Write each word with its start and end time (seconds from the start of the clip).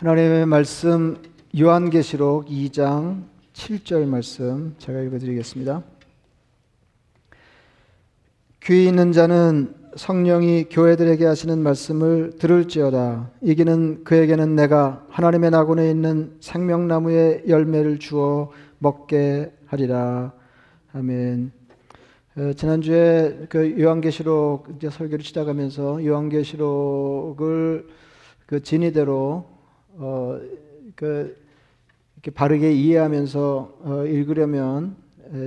하나님의 0.00 0.46
말씀 0.46 1.18
요한계시록 1.60 2.46
2장 2.46 3.22
7절 3.52 4.06
말씀 4.06 4.74
제가 4.78 4.98
읽어드리겠습니다. 4.98 5.82
귀 8.62 8.86
있는 8.86 9.12
자는 9.12 9.74
성령이 9.96 10.70
교회들에게 10.70 11.26
하시는 11.26 11.58
말씀을 11.58 12.38
들을지어다. 12.38 13.30
이기는 13.42 14.04
그에게는 14.04 14.56
내가 14.56 15.04
하나님의 15.10 15.50
나군에 15.50 15.90
있는 15.90 16.34
생명나무의 16.40 17.42
열매를 17.46 17.98
주어 17.98 18.50
먹게 18.78 19.52
하리라. 19.66 20.32
아멘. 20.94 21.52
어, 22.38 22.52
지난주에 22.54 23.48
그 23.50 23.78
요한계시록 23.78 24.66
이제 24.76 24.88
설교를 24.88 25.22
시작하면서 25.22 26.06
요한계시록을 26.06 27.86
그 28.46 28.62
진의대로 28.62 29.59
어, 29.96 30.40
그 30.94 31.36
이렇게 32.16 32.30
바르게 32.30 32.72
이해하면서 32.72 33.78
어, 33.82 34.04
읽으려면 34.06 34.96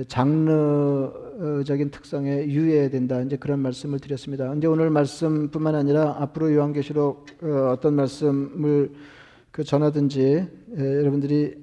장르적인 0.08 1.90
특성에 1.90 2.46
유의해야 2.46 2.88
된다. 2.88 3.20
이제 3.20 3.36
그런 3.36 3.60
말씀을 3.60 3.98
드렸습니다. 3.98 4.52
이제 4.54 4.66
오늘 4.66 4.88
말씀뿐만 4.90 5.74
아니라 5.74 6.16
앞으로 6.20 6.54
요한계시록 6.54 7.26
어, 7.42 7.70
어떤 7.72 7.94
말씀을 7.94 8.92
그 9.50 9.62
전하든지 9.62 10.22
에, 10.22 10.48
여러분들이 10.78 11.54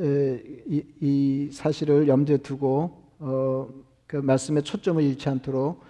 에, 0.00 0.42
이, 0.66 0.82
이, 1.00 1.48
사실을 1.52 2.08
염두에 2.08 2.38
두고 2.38 3.02
어, 3.20 3.68
그 4.06 4.16
말씀의 4.16 4.64
초점을 4.64 5.02
잃지 5.02 5.28
않도록 5.28 5.80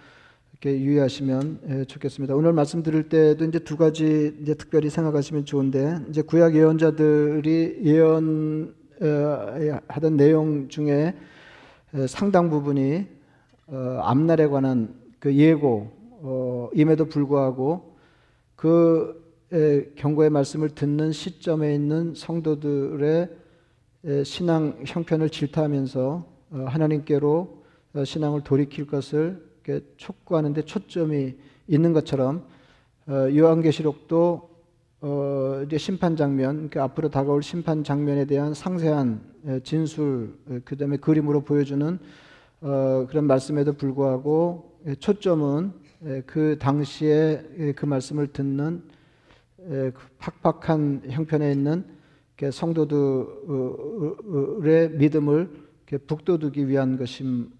이렇게 0.61 0.81
유의하시면 0.81 1.59
예, 1.69 1.85
좋겠습니다. 1.85 2.35
오늘 2.35 2.51
말씀 2.51 2.83
드릴 2.83 3.07
때도 3.07 3.45
이제 3.45 3.59
두 3.59 3.77
가지 3.77 4.35
이제 4.41 4.55
특별히 4.55 4.89
생각하시면 4.89 5.45
좋은데 5.45 5.99
이제 6.09 6.21
구약 6.21 6.53
예언자들이 6.53 7.79
예언 7.85 8.75
어, 9.01 9.79
하던 9.87 10.17
내용 10.17 10.67
중에 10.67 11.15
상당 12.09 12.49
부분이 12.49 13.07
어, 13.67 14.01
앞날에 14.03 14.47
관한 14.47 14.95
그 15.19 15.33
예고 15.33 15.91
임에도 16.73 17.05
불구하고 17.05 17.95
그 18.57 19.23
경고의 19.95 20.29
말씀을 20.29 20.75
듣는 20.75 21.13
시점에 21.13 21.73
있는 21.73 22.13
성도들의 22.15 23.29
신앙 24.25 24.77
형편을 24.85 25.29
질타하면서 25.29 26.25
어, 26.51 26.65
하나님께로 26.67 27.63
신앙을 28.03 28.41
돌이킬 28.43 28.87
것을 28.87 29.48
촉구하는데 29.97 30.61
초점이 30.63 31.35
있는 31.67 31.93
것처럼 31.93 32.45
어, 33.07 33.27
요한계시록도 33.35 34.49
어, 35.01 35.63
이제 35.65 35.77
심판 35.77 36.15
장면, 36.17 36.55
그러니까 36.55 36.83
앞으로 36.83 37.09
다가올 37.09 37.41
심판 37.41 37.83
장면에 37.83 38.25
대한 38.25 38.53
상세한 38.53 39.21
진술, 39.63 40.37
그 40.65 40.75
다음에 40.75 40.97
그림으로 40.97 41.41
보여주는 41.41 41.97
어, 42.61 43.07
그런 43.09 43.25
말씀에도 43.25 43.73
불구하고 43.73 44.77
초점은 44.99 45.71
그 46.25 46.57
당시에 46.59 47.73
그 47.75 47.85
말씀을 47.85 48.27
듣는 48.27 48.83
그 49.57 49.93
팍팍한 50.17 51.03
형편에 51.09 51.51
있는 51.51 51.85
성도들의 52.51 52.91
믿음을 54.91 55.49
북돋우기 56.07 56.67
위한 56.67 56.97
것임 56.97 57.51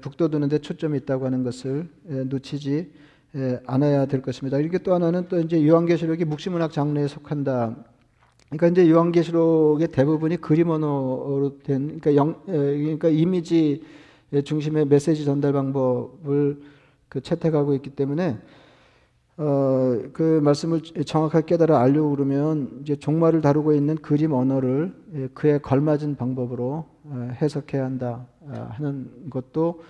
북돋우는데 0.00 0.58
초점이 0.58 0.98
있다고 0.98 1.26
하는 1.26 1.42
것을 1.42 1.88
놓치지 2.04 2.90
않아야 3.66 4.06
될 4.06 4.22
것입니다. 4.22 4.58
이게 4.58 4.78
또 4.78 4.94
하나는 4.94 5.26
또 5.28 5.38
이제 5.40 5.66
요한계시록이 5.66 6.24
묵시문학 6.24 6.72
장르에 6.72 7.08
속한다. 7.08 7.76
그러니까 8.50 8.68
이제 8.68 8.90
요한계시록의 8.90 9.88
대부분이 9.88 10.36
그림 10.36 10.68
언어로 10.68 11.58
된 11.62 11.98
그러니까 12.00 12.14
영 12.16 12.42
그러니까 12.44 13.08
이미지 13.08 13.82
중심의 14.44 14.86
메시지 14.86 15.24
전달 15.24 15.52
방법을 15.52 16.60
그 17.08 17.20
채택하고 17.20 17.74
있기 17.74 17.90
때문에 17.90 18.38
어, 19.38 19.98
그 20.12 20.40
말씀을 20.42 20.82
정확하게 20.82 21.46
깨달아 21.46 21.80
알려고 21.80 22.10
그러면 22.10 22.80
이제 22.82 22.96
종말을 22.96 23.40
다루고 23.40 23.72
있는 23.72 23.96
그림 23.96 24.32
언어를 24.32 24.94
그에 25.34 25.58
걸맞은 25.58 26.16
방법으로 26.16 26.84
해석해야 27.40 27.84
한다 27.84 28.26
하는 28.46 29.30
것도 29.30 29.82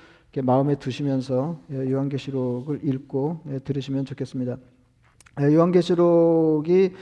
마음에 0.42 0.76
두시면서 0.76 1.58
요한계시록을 1.70 2.80
읽고 2.84 3.40
들으시면 3.64 4.04
좋겠습니다. 4.04 4.56
요한계시록이 5.40 6.92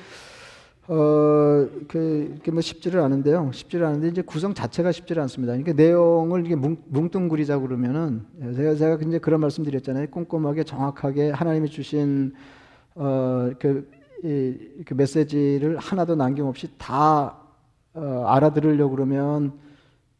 어, 0.93 1.69
그, 1.87 2.34
이게 2.37 2.51
뭐 2.51 2.61
쉽지를 2.61 3.01
않은데요. 3.01 3.53
쉽지를 3.53 3.87
않은데 3.87 4.09
이제 4.09 4.23
구성 4.23 4.53
자체가 4.53 4.91
쉽지를 4.91 5.23
않습니다. 5.23 5.53
그러니까 5.53 5.73
내용을 5.81 6.45
이게 6.45 6.56
뭉, 6.56 6.78
뭉뚱그리자 6.89 7.61
그러면은 7.61 8.27
제가 8.56 8.75
제가 8.75 8.99
이제 9.06 9.21
그런 9.21 9.39
말씀드렸잖아요. 9.39 10.09
꼼꼼하게 10.11 10.65
정확하게 10.65 11.31
하나님이 11.31 11.69
주신 11.69 12.34
어, 12.97 13.51
그, 13.61 13.89
이, 14.25 14.83
그 14.84 14.95
메시지를 14.95 15.78
하나도 15.78 16.17
남김없이 16.17 16.67
다 16.77 17.39
어, 17.95 18.25
알아들으려고 18.27 18.97
그러면 18.97 19.53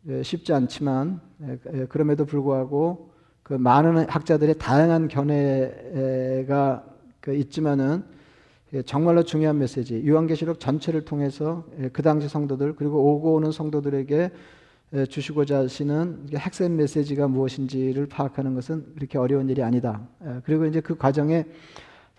예, 0.07 0.23
쉽지 0.23 0.53
않지만 0.53 1.21
예, 1.43 1.59
예, 1.75 1.87
그럼에도 1.87 2.25
불구하고 2.25 3.11
그 3.43 3.55
많은 3.55 4.09
학자들의 4.09 4.57
다양한 4.59 5.09
견해가 5.09 6.85
그 7.21 7.35
있지만은 7.35 8.05
정말로 8.87 9.23
중요한 9.23 9.59
메시지 9.59 10.07
요한계시록 10.07 10.61
전체를 10.61 11.05
통해서 11.05 11.65
그 11.93 12.03
당시 12.03 12.29
성도들 12.29 12.77
그리고 12.77 13.15
오고 13.15 13.35
오는 13.35 13.51
성도들에게 13.51 14.31
주시고자 15.09 15.61
하시는 15.61 16.27
핵심 16.35 16.77
메시지가 16.77 17.29
무엇인지를 17.29 18.07
파악하는 18.07 18.55
것은 18.55 18.95
그렇게 18.95 19.19
어려운 19.19 19.49
일이 19.49 19.63
아니다. 19.63 20.01
그리고 20.45 20.67
이제 20.67 20.81
그 20.81 20.97
과정에 20.97 21.45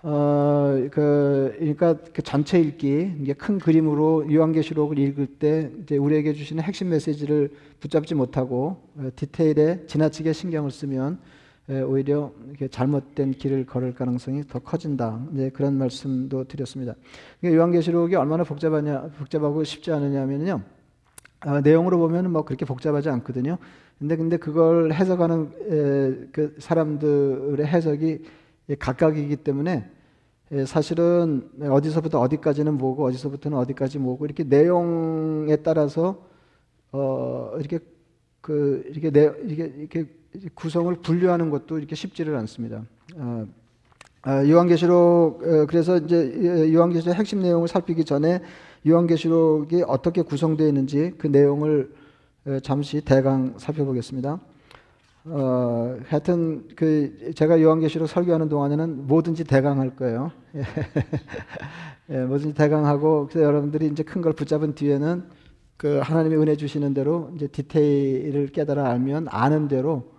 어, 0.03 0.87
그, 0.91 1.53
그러니까 1.59 1.95
그 2.11 2.23
전체 2.23 2.59
읽기, 2.59 3.17
이게 3.21 3.33
큰 3.33 3.59
그림으로 3.59 4.33
요한계시록을 4.33 4.97
읽을 4.97 5.27
때 5.27 5.69
이제 5.83 5.97
우리에게 5.97 6.33
주시는 6.33 6.63
핵심 6.63 6.89
메시지를 6.89 7.51
붙잡지 7.79 8.15
못하고 8.15 8.81
어, 8.97 9.09
디테일에 9.15 9.85
지나치게 9.85 10.33
신경을 10.33 10.71
쓰면 10.71 11.13
에, 11.13 11.17
오히려 11.69 12.31
잘못된 12.69 13.31
길을 13.31 13.65
걸을 13.65 13.93
가능성이 13.93 14.43
더 14.47 14.59
커진다. 14.59 15.25
이제 15.33 15.49
그런 15.49 15.77
말씀도 15.77 16.45
드렸습니다. 16.45 16.95
그러니까 17.39 17.59
요한계시록이 17.59 18.15
얼마나 18.15 18.43
복잡하냐, 18.43 19.11
복잡하고 19.17 19.63
쉽지 19.63 19.91
않으냐면요. 19.91 20.61
아, 21.41 21.61
내용으로 21.61 21.97
보면 21.97 22.31
뭐 22.31 22.43
그렇게 22.43 22.65
복잡하지 22.65 23.09
않거든요. 23.09 23.57
근데 23.99 24.15
근데 24.15 24.37
그걸 24.37 24.93
해석하는 24.93 25.51
에, 25.69 26.27
그 26.31 26.55
사람들의 26.59 27.65
해석이 27.65 28.23
각각이기 28.79 29.37
때문에 29.37 29.89
예, 30.53 30.65
사실은 30.65 31.49
어디서부터 31.61 32.19
어디까지는 32.19 32.77
뭐고 32.77 33.05
어디서부터는 33.05 33.57
어디까지 33.57 33.99
뭐고 33.99 34.25
이렇게 34.25 34.43
내용에 34.43 35.55
따라서 35.57 36.27
어 36.91 37.53
이렇게 37.57 37.79
그 38.41 38.83
이렇게 38.89 39.11
내 39.11 39.31
이렇게 39.45 39.73
이렇게 39.77 40.20
구성을 40.55 40.93
분류하는 40.95 41.49
것도 41.49 41.77
이렇게 41.77 41.95
쉽지를 41.95 42.35
않습니다. 42.37 42.83
어, 43.15 43.45
아, 44.23 44.47
요한계시록 44.47 45.43
어, 45.43 45.65
그래서 45.67 45.97
이제 45.97 46.33
예, 46.41 46.73
요한계시록 46.73 47.15
핵심 47.15 47.41
내용을 47.41 47.67
살피기 47.67 48.05
전에 48.05 48.41
요한계시록이 48.87 49.83
어떻게 49.87 50.21
구성되어 50.21 50.67
있는지 50.67 51.13
그 51.17 51.27
내용을 51.27 51.93
어, 52.45 52.59
잠시 52.61 53.01
대강 53.01 53.55
살펴보겠습니다. 53.57 54.39
어, 55.25 55.97
하여튼 56.07 56.67
그 56.75 57.33
제가 57.35 57.61
요한계시록 57.61 58.07
설교하는 58.07 58.49
동안에는 58.49 59.07
뭐든지 59.07 59.43
대강할 59.43 59.95
거예요. 59.95 60.31
예, 62.09 62.17
뭐든지 62.25 62.53
대강하고 62.55 63.27
그래서 63.27 63.45
여러분들이 63.45 63.87
이제 63.87 64.03
큰 64.03 64.21
걸 64.21 64.33
붙잡은 64.33 64.75
뒤에는 64.75 65.23
그 65.77 65.97
하나님의 65.97 66.39
은혜 66.39 66.55
주시는 66.55 66.93
대로 66.93 67.31
이제 67.35 67.47
디테일을 67.47 68.47
깨달아 68.49 68.87
알면 68.91 69.27
아는 69.29 69.67
대로 69.67 70.11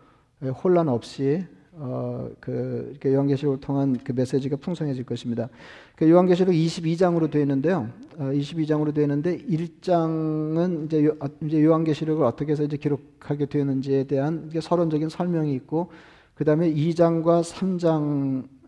혼란 0.50 0.88
없이 0.88 1.44
어, 1.74 2.28
그 2.38 2.94
요한계시록을 3.04 3.60
통한 3.60 3.98
그 4.04 4.12
메시지가 4.12 4.56
풍성해질 4.56 5.04
것입니다. 5.04 5.48
그 5.96 6.08
요한계시록 6.08 6.54
22장으로 6.54 7.30
되어 7.30 7.40
있는데요. 7.42 7.88
어, 8.18 8.24
22장으로 8.24 8.94
되어 8.94 9.04
있는데 9.04 9.38
1장은 9.38 10.86
이제, 10.86 11.04
요, 11.06 11.16
아, 11.20 11.28
이제 11.42 11.64
요한계시록을 11.64 12.26
어떻게 12.26 12.52
해서 12.52 12.62
이제 12.64 12.76
기록하게 12.76 13.46
되었는지에 13.46 14.04
대한 14.04 14.50
서론적인 14.60 15.08
설명이 15.08 15.54
있고 15.54 15.90
그 16.34 16.44
다음에 16.44 16.72
2장과 16.72 17.42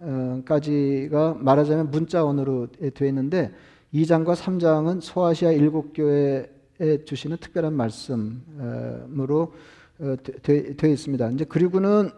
3장까지가 0.00 1.38
말하자면 1.38 1.90
문자원으로 1.90 2.68
되어 2.94 3.08
있는데 3.08 3.52
2장과 3.92 4.34
3장은 4.34 5.00
소아시아 5.02 5.52
일곱 5.52 5.92
교회에 5.94 7.04
주시는 7.04 7.36
특별한 7.38 7.74
말씀으로 7.74 9.52
어, 10.00 10.16
되어 10.42 10.90
있습니다. 10.90 11.30
이제 11.30 11.44
그리고는 11.44 12.10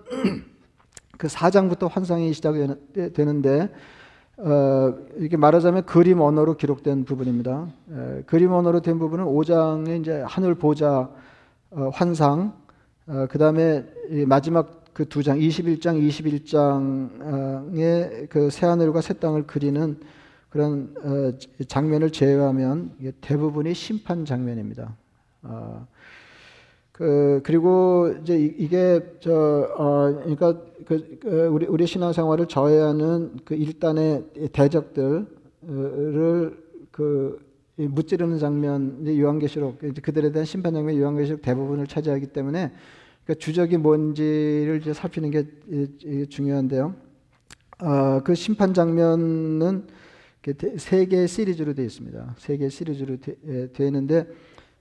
그 1.19 1.29
4장부터 1.29 1.91
환상이 1.91 2.33
시작되는데 2.33 3.71
어, 4.39 4.95
이게 5.19 5.37
말하자면 5.37 5.87
그림 5.87 6.21
언어로 6.21 6.57
기록된 6.57 7.05
부분입니다. 7.05 7.69
에, 7.91 8.23
그림 8.27 8.53
언어로 8.53 8.81
된 8.81 8.99
부분은 8.99 9.25
5장에 9.25 10.01
이제 10.01 10.23
하늘 10.27 10.55
보자 10.55 11.11
어, 11.71 11.91
환상, 11.93 12.55
어, 13.07 13.27
그 13.31 13.39
다음에 13.39 13.85
마지막 14.27 14.85
그 14.97 15.05
두 15.05 15.23
장, 15.23 15.39
21장, 15.39 16.01
21장의 17.69 18.31
그 18.31 18.49
새하늘과 18.49 19.03
새 19.03 19.13
땅을 19.13 19.47
그리는 19.47 20.01
그런 20.49 20.95
어, 21.05 21.33
장면을 21.69 22.11
제외하면 22.11 22.93
대부분이 23.21 23.75
심판 23.75 24.25
장면입니다. 24.25 24.97
어, 26.97 26.99
그 26.99 27.41
그리고 27.45 28.15
이제 28.23 28.39
이게 28.39 29.01
저 29.21 29.33
어, 29.77 30.15
그러니까 30.21 30.61
그, 30.87 31.19
그 31.21 31.47
우리 31.47 31.67
우리 31.67 31.87
신앙생활을 31.87 32.47
저해하는 32.47 33.37
그 33.45 33.55
일단의 33.55 34.25
대적들을 34.53 35.27
그 36.91 37.47
무찌르는 37.77 38.39
장면 38.39 38.99
이제 39.03 39.21
요한계시록 39.21 39.79
그들에 40.03 40.33
대한 40.33 40.47
심판 40.47 40.73
장면 40.73 40.97
요한계시록 40.97 41.43
대부분을 41.43 41.87
차지하기 41.87 42.29
때문에 42.29 42.73
그 43.27 43.35
주적이 43.35 43.77
뭔지를 43.77 44.79
이제 44.81 44.95
살피는 44.95 45.31
게 45.31 45.47
중요한데요. 46.29 46.95
어, 47.81 48.21
그 48.25 48.35
심판 48.35 48.73
장면은 48.73 49.87
세 50.79 51.05
개의 51.07 51.29
시리즈로 51.29 51.75
되어 51.75 51.85
있습니다. 51.85 52.37
세 52.39 52.57
개의 52.57 52.71
시리즈로 52.71 53.17
되어 53.21 53.87
있는데 53.87 54.27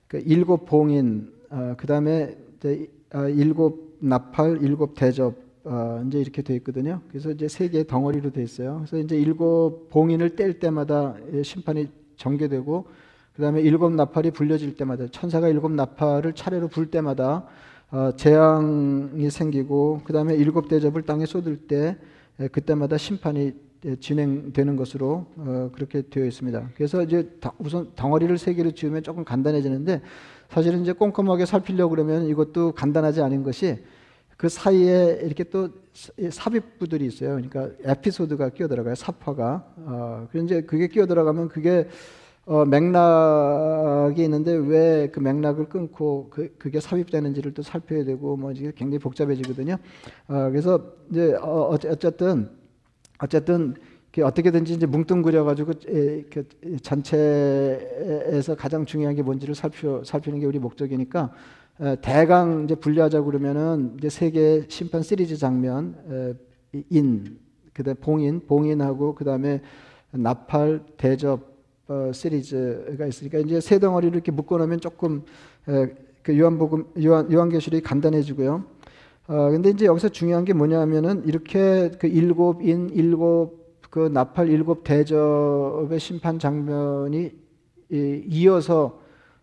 그 0.06 0.22
일곱 0.24 0.64
봉인, 0.64 1.35
어, 1.50 1.74
그 1.76 1.86
다음에 1.86 2.36
어, 3.14 3.28
일곱 3.28 3.96
나팔, 4.00 4.62
일곱 4.62 4.94
대접 4.94 5.34
어, 5.64 6.04
이제 6.06 6.20
이렇게 6.20 6.42
되어 6.42 6.56
있거든요. 6.56 7.00
그래서 7.08 7.30
이제 7.30 7.48
세 7.48 7.68
개의 7.68 7.86
덩어리로 7.86 8.30
되어 8.30 8.44
있어요. 8.44 8.76
그래서 8.78 8.98
이제 8.98 9.16
일곱 9.16 9.88
봉인을 9.90 10.36
뗄 10.36 10.58
때마다 10.58 11.16
심판이 11.42 11.88
전개되고, 12.16 12.86
그 13.34 13.42
다음에 13.42 13.60
일곱 13.60 13.92
나팔이 13.92 14.30
불려질 14.30 14.76
때마다 14.76 15.06
천사가 15.08 15.48
일곱 15.48 15.72
나팔을 15.72 16.32
차례로 16.34 16.68
불 16.68 16.90
때마다 16.90 17.46
어, 17.90 18.10
재앙이 18.16 19.28
생기고 19.30 20.00
그 20.04 20.12
다음에 20.12 20.34
일곱 20.34 20.68
대접을 20.68 21.02
땅에 21.02 21.26
쏟을 21.26 21.56
때 21.68 21.96
그때마다 22.52 22.96
심판이 22.96 23.52
진행되는 24.00 24.76
것으로 24.76 25.26
어, 25.36 25.70
그렇게 25.72 26.02
되어 26.02 26.24
있습니다. 26.24 26.70
그래서 26.74 27.02
이제 27.02 27.30
우선 27.58 27.92
덩어리를 27.94 28.36
세 28.38 28.54
개로 28.54 28.72
지으면 28.72 29.02
조금 29.02 29.24
간단해지는데 29.24 30.00
사실은 30.50 30.82
이제 30.82 30.92
꼼꼼하게 30.92 31.46
살피려고 31.46 31.90
그러면 31.90 32.26
이것도 32.26 32.72
간단하지 32.72 33.20
않은 33.22 33.42
것이 33.42 33.78
그 34.36 34.48
사이에 34.48 35.20
이렇게 35.22 35.44
또 35.44 35.70
삽입부들이 36.30 37.06
있어요. 37.06 37.30
그러니까 37.30 37.70
에피소드가 37.84 38.50
끼어 38.50 38.68
들어가요. 38.68 38.94
사파가. 38.94 39.64
어, 39.78 40.28
그래 40.30 40.44
이제 40.44 40.60
그게 40.62 40.88
끼어 40.88 41.06
들어가면 41.06 41.48
그게 41.48 41.88
어, 42.44 42.64
맥락이 42.64 44.22
있는데 44.22 44.52
왜 44.52 45.08
그 45.12 45.20
맥락을 45.20 45.68
끊고 45.68 46.28
그, 46.30 46.54
그게 46.58 46.80
삽입되는지를 46.80 47.54
또 47.54 47.62
살펴야 47.62 48.04
되고 48.04 48.36
뭐 48.36 48.52
이게 48.52 48.72
굉장히 48.76 48.98
복잡해지거든요. 48.98 49.78
어, 50.28 50.50
그래서 50.50 50.92
이제 51.10 51.34
어, 51.40 51.70
어쨌든 51.70 52.50
어쨌든 53.18 53.74
어떻게든지 54.22 54.74
이제 54.74 54.86
뭉뚱그려 54.86 55.44
가지고 55.44 55.72
그 55.82 56.46
전체에서 56.82 58.54
가장 58.56 58.84
중요한 58.84 59.14
게 59.14 59.22
뭔지를 59.22 59.54
살펴 59.54 60.02
살피는 60.04 60.40
게 60.40 60.46
우리 60.46 60.58
목적이니까 60.58 61.32
대강 62.02 62.64
이제 62.64 62.74
분류하자 62.74 63.22
그러면은 63.22 63.94
이제 63.98 64.08
세계 64.08 64.64
심판 64.68 65.02
시리즈 65.02 65.36
장면 65.36 66.36
인 66.90 67.38
그다음 67.72 67.96
봉인 68.00 68.40
봉인하고 68.46 69.14
그다음에 69.14 69.60
나팔 70.10 70.80
대접 70.96 71.56
어, 71.88 72.10
시리즈가 72.12 73.06
있으니까 73.06 73.38
이제 73.38 73.60
세 73.60 73.78
덩어리를 73.78 74.14
이렇게 74.14 74.32
묶어놓으면 74.32 74.80
조금 74.80 75.22
에, 75.68 75.88
그 76.22 76.36
요한복음 76.36 76.86
요한 77.04 77.30
요한계시록이 77.30 77.82
간단해지고요. 77.82 78.64
어, 79.28 79.50
근데 79.50 79.70
이제 79.70 79.86
여기서 79.86 80.08
중요한 80.08 80.44
게 80.44 80.52
뭐냐면은 80.52 81.22
이렇게 81.26 81.90
그 82.00 82.08
일곱인 82.08 82.90
일곱 82.90 83.65
그 83.90 84.08
나팔 84.12 84.48
일곱 84.48 84.84
대접의 84.84 85.98
심판 85.98 86.38
장면이 86.38 87.32
이, 87.90 88.24
이어서 88.28 89.00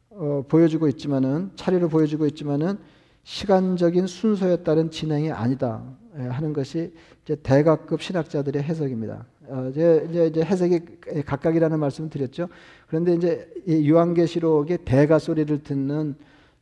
어, 0.09 0.43
보여주고 0.47 0.87
있지만은 0.89 1.51
차례로 1.55 1.89
보여주고 1.89 2.25
있지만은 2.27 2.77
시간적인 3.23 4.05
순서에 4.05 4.57
따른 4.57 4.91
진행이 4.91 5.31
아니다 5.31 5.83
하는 6.13 6.53
것이 6.53 6.93
이제 7.23 7.35
대각급 7.35 8.01
신학자들의 8.01 8.61
해석입니다. 8.61 9.25
어, 9.47 9.67
이제, 9.71 10.07
이제, 10.09 10.41
해석이 10.41 10.79
각각이라는 11.25 11.79
말씀을 11.79 12.09
드렸죠. 12.09 12.47
그런데 12.87 13.13
이제 13.13 13.49
이 13.65 13.89
요한계시록의 13.89 14.79
대가 14.85 15.19
소리를 15.19 15.63
듣는 15.63 16.15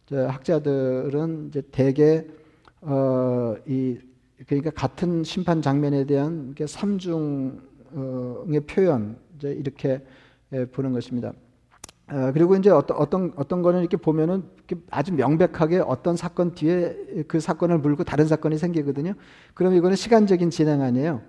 학자들은 0.10 1.48
이제 1.50 1.62
대개 1.72 2.26
어, 2.82 3.56
이 3.68 3.98
그러니까 4.48 4.72
같은 4.72 5.24
심판 5.24 5.62
장면에 5.62 6.06
대한 6.06 6.56
삼중 6.66 7.71
의 7.94 8.60
표현 8.62 9.18
이제 9.38 9.52
이렇게 9.52 10.02
예, 10.54 10.66
보는 10.66 10.92
것입니다. 10.94 11.34
어, 12.10 12.32
그리고 12.34 12.56
이제 12.56 12.70
어떤 12.70 12.98
어떤 12.98 13.34
어떤 13.38 13.62
거는 13.62 13.80
이렇게 13.80 13.96
보면은 13.98 14.44
아주 14.90 15.14
명백하게 15.14 15.80
어떤 15.80 16.18
사건 16.18 16.54
뒤에 16.54 17.24
그 17.28 17.40
사건을 17.40 17.78
물고 17.80 18.04
다른 18.04 18.28
사건이 18.28 18.58
생기거든요. 18.58 19.14
그럼 19.54 19.76
이거는 19.76 19.96
시간적인 19.96 20.50
진행 20.50 20.82
아니에요. 20.82 21.22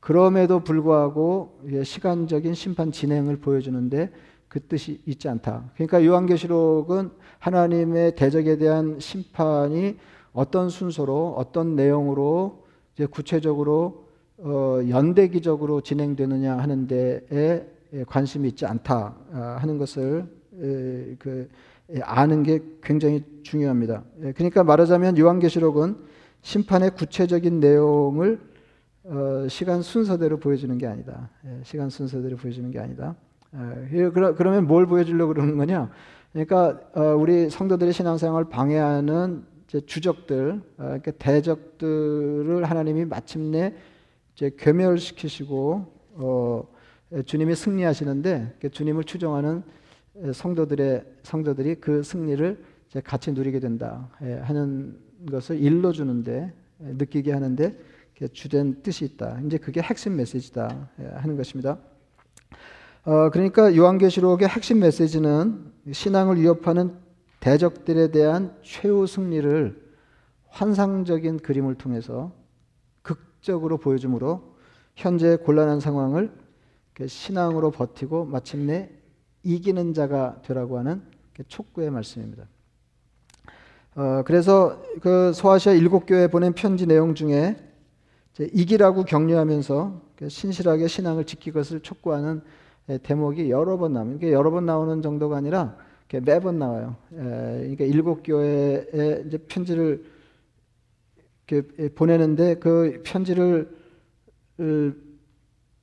그럼에도 0.00 0.60
불구하고 0.60 1.60
시간적인 1.82 2.54
심판 2.54 2.92
진행을 2.92 3.38
보여주는데 3.38 4.12
그 4.48 4.60
뜻이 4.60 5.00
있지 5.06 5.28
않다. 5.28 5.70
그러니까 5.74 6.04
요한계시록은 6.04 7.10
하나님의 7.40 8.14
대적에 8.14 8.56
대한 8.58 9.00
심판이 9.00 9.96
어떤 10.32 10.68
순서로 10.68 11.34
어떤 11.36 11.74
내용으로 11.74 12.64
구체적으로 13.10 14.03
어 14.38 14.80
연대기적으로 14.88 15.80
진행되느냐 15.80 16.56
하는 16.58 16.86
데에 16.86 17.66
관심이 18.06 18.48
있지 18.48 18.66
않다 18.66 19.14
아, 19.32 19.56
하는 19.60 19.78
것을 19.78 20.26
에, 20.60 21.14
그 21.18 21.48
아는 22.02 22.42
게 22.42 22.60
굉장히 22.82 23.22
중요합니다. 23.42 24.02
그러니까 24.34 24.64
말하자면 24.64 25.18
요한계시록은 25.18 25.96
심판의 26.42 26.90
구체적인 26.90 27.60
내용을 27.60 28.40
어, 29.04 29.46
시간 29.48 29.82
순서대로 29.82 30.38
보여주는 30.38 30.76
게 30.78 30.86
아니다. 30.86 31.28
예, 31.46 31.60
시간 31.62 31.90
순서대로 31.90 32.36
보여주는 32.36 32.70
게 32.70 32.78
아니다. 32.78 33.14
예, 33.92 34.08
그러, 34.08 34.34
그러면 34.34 34.66
뭘 34.66 34.86
보여주려고 34.86 35.34
그러는 35.34 35.56
거냐? 35.58 35.90
그러니까 36.32 36.80
어, 36.94 37.14
우리 37.14 37.50
성도들의 37.50 37.92
신앙생활을 37.92 38.48
방해하는 38.48 39.44
주적들, 39.86 40.60
어, 40.78 40.82
그러니까 40.82 41.10
대적들을 41.12 42.64
하나님이 42.64 43.04
마침내 43.04 43.74
이제 44.34 44.50
괴멸시키시고 44.58 45.92
어, 46.14 46.68
주님이 47.26 47.54
승리하시는데 47.54 48.58
주님을 48.70 49.04
추종하는 49.04 49.62
성도들의 50.32 51.04
성도들이 51.22 51.76
그 51.76 52.02
승리를 52.02 52.64
같이 53.02 53.32
누리게 53.32 53.60
된다 53.60 54.08
예, 54.22 54.34
하는 54.34 54.98
것을 55.30 55.58
일러 55.60 55.92
주는데 55.92 56.52
느끼게 56.78 57.32
하는데 57.32 57.76
주된 58.32 58.82
뜻이 58.82 59.04
있다. 59.04 59.40
이제 59.44 59.58
그게 59.58 59.80
핵심 59.80 60.16
메시지다 60.16 60.90
예, 61.00 61.06
하는 61.06 61.36
것입니다. 61.36 61.78
어, 63.04 63.30
그러니까 63.30 63.74
요한계시록의 63.74 64.48
핵심 64.48 64.80
메시지는 64.80 65.72
신앙을 65.90 66.40
위협하는 66.40 66.94
대적들에 67.40 68.10
대한 68.10 68.56
최후 68.62 69.06
승리를 69.06 69.82
환상적인 70.48 71.40
그림을 71.40 71.74
통해서 71.74 72.32
극적으로 73.04 73.78
보여주므로 73.78 74.56
현재 74.96 75.36
곤란한 75.36 75.78
상황을 75.78 76.32
신앙으로 77.06 77.70
버티고 77.70 78.24
마침내 78.24 78.90
이기는 79.44 79.94
자가 79.94 80.40
되라고 80.42 80.78
하는 80.78 81.02
촉구의 81.46 81.90
말씀입니다. 81.90 82.48
어, 83.96 84.22
그래서 84.24 84.82
그 85.00 85.32
소아시아 85.32 85.72
일곱 85.72 86.06
교회 86.06 86.26
보낸 86.26 86.52
편지 86.52 86.86
내용 86.86 87.14
중에 87.14 87.56
이기라고 88.40 89.04
격려하면서 89.04 90.00
그 90.16 90.28
신실하게 90.28 90.88
신앙을 90.88 91.24
지키는 91.24 91.54
것을 91.54 91.80
촉구하는 91.80 92.42
예, 92.88 92.98
대목이 92.98 93.50
여러 93.50 93.78
번 93.78 93.92
나옵니다. 93.92 94.18
이게 94.18 94.32
여러 94.32 94.50
번 94.50 94.66
나오는 94.66 95.00
정도가 95.00 95.36
아니라 95.36 95.76
매번 96.22 96.58
나와요. 96.58 96.96
예, 97.12 97.16
그러니까 97.16 97.84
일곱 97.84 98.22
교회에 98.24 99.24
이제 99.26 99.38
편지를 99.48 100.04
예, 100.04 100.13
보내는데 101.94 102.54
그 102.56 103.02
편지를 103.04 103.68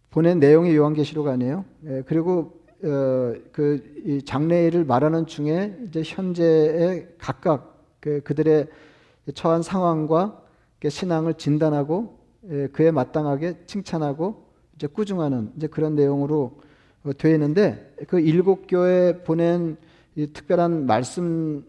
보낸 0.10 0.40
내용이 0.40 0.76
요한계시록 0.76 1.28
아니에요. 1.28 1.66
그리고 2.06 2.62
어, 2.84 3.34
그 3.52 4.22
장례일을 4.26 4.86
말하는 4.86 5.28
중에 5.28 5.78
이제 5.88 6.02
현재의 6.04 7.10
각각 7.20 7.86
그 8.00 8.22
그들의 8.22 8.68
처한 9.36 9.62
상황과 9.62 10.42
신앙을 10.90 11.36
진단하고 11.36 12.18
예, 12.50 12.68
그에 12.68 12.90
마땅하게 12.90 13.66
칭찬하고 13.68 14.44
이제 14.76 14.88
꾸중하는 14.88 15.52
이제 15.56 15.68
그런 15.68 15.96
내용으로 15.96 16.60
어, 17.04 17.12
되어 17.16 17.34
있는데 17.34 17.94
그 18.08 18.20
일곱 18.20 18.66
교회 18.68 19.22
보낸 19.24 19.78
이 20.16 20.26
특별한 20.34 20.88
말씀에 20.88 21.62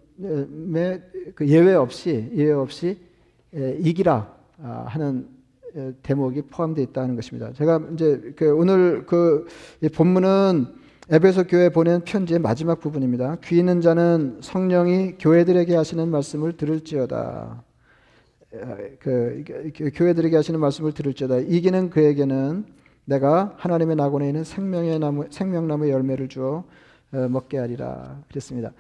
그 1.34 1.46
예외 1.46 1.75
없이 1.75 2.30
예외 2.34 2.52
없이 2.52 2.88
에, 2.88 3.12
이기라 3.54 4.35
아, 4.62 4.85
하는 4.88 5.28
에, 5.76 5.92
대목이 6.02 6.42
포함되어 6.42 6.85
있다는 6.85 7.16
것입니다. 7.16 7.52
제가 7.52 7.80
이제 7.94 8.32
그 8.37 8.54
오늘 8.54 9.06
그 9.06 9.47
본문은 9.94 10.66
에베소 11.11 11.44
교회 11.44 11.68
보낸 11.68 12.02
편지의 12.02 12.40
마지막 12.40 12.80
부분입니다. 12.80 13.38
귀 13.44 13.59
있는 13.59 13.80
자는 13.80 14.38
성령이 14.40 15.16
교회들에게 15.18 15.75
하시는 15.75 16.09
말씀을 16.09 16.56
들을지어다. 16.56 17.62
그, 19.00 19.44
그 19.76 19.90
교회들에게 19.94 20.37
하시는 20.37 20.61
말씀을 20.61 20.92
들을지어다. 20.92 21.38
이기는 21.38 21.90
그에게는 21.90 22.66
내가 23.04 23.54
하나님의 23.56 23.97
낙원에 23.97 24.28
있는 24.28 24.44
생명의 24.44 24.99
나무 24.99 25.26
생명나무 25.30 25.90
열매를 25.90 26.28
주어 26.28 26.59
어, 26.59 26.64
먹게 27.12 27.59
하리라 27.59 28.21
그랬습니다. 28.28 28.73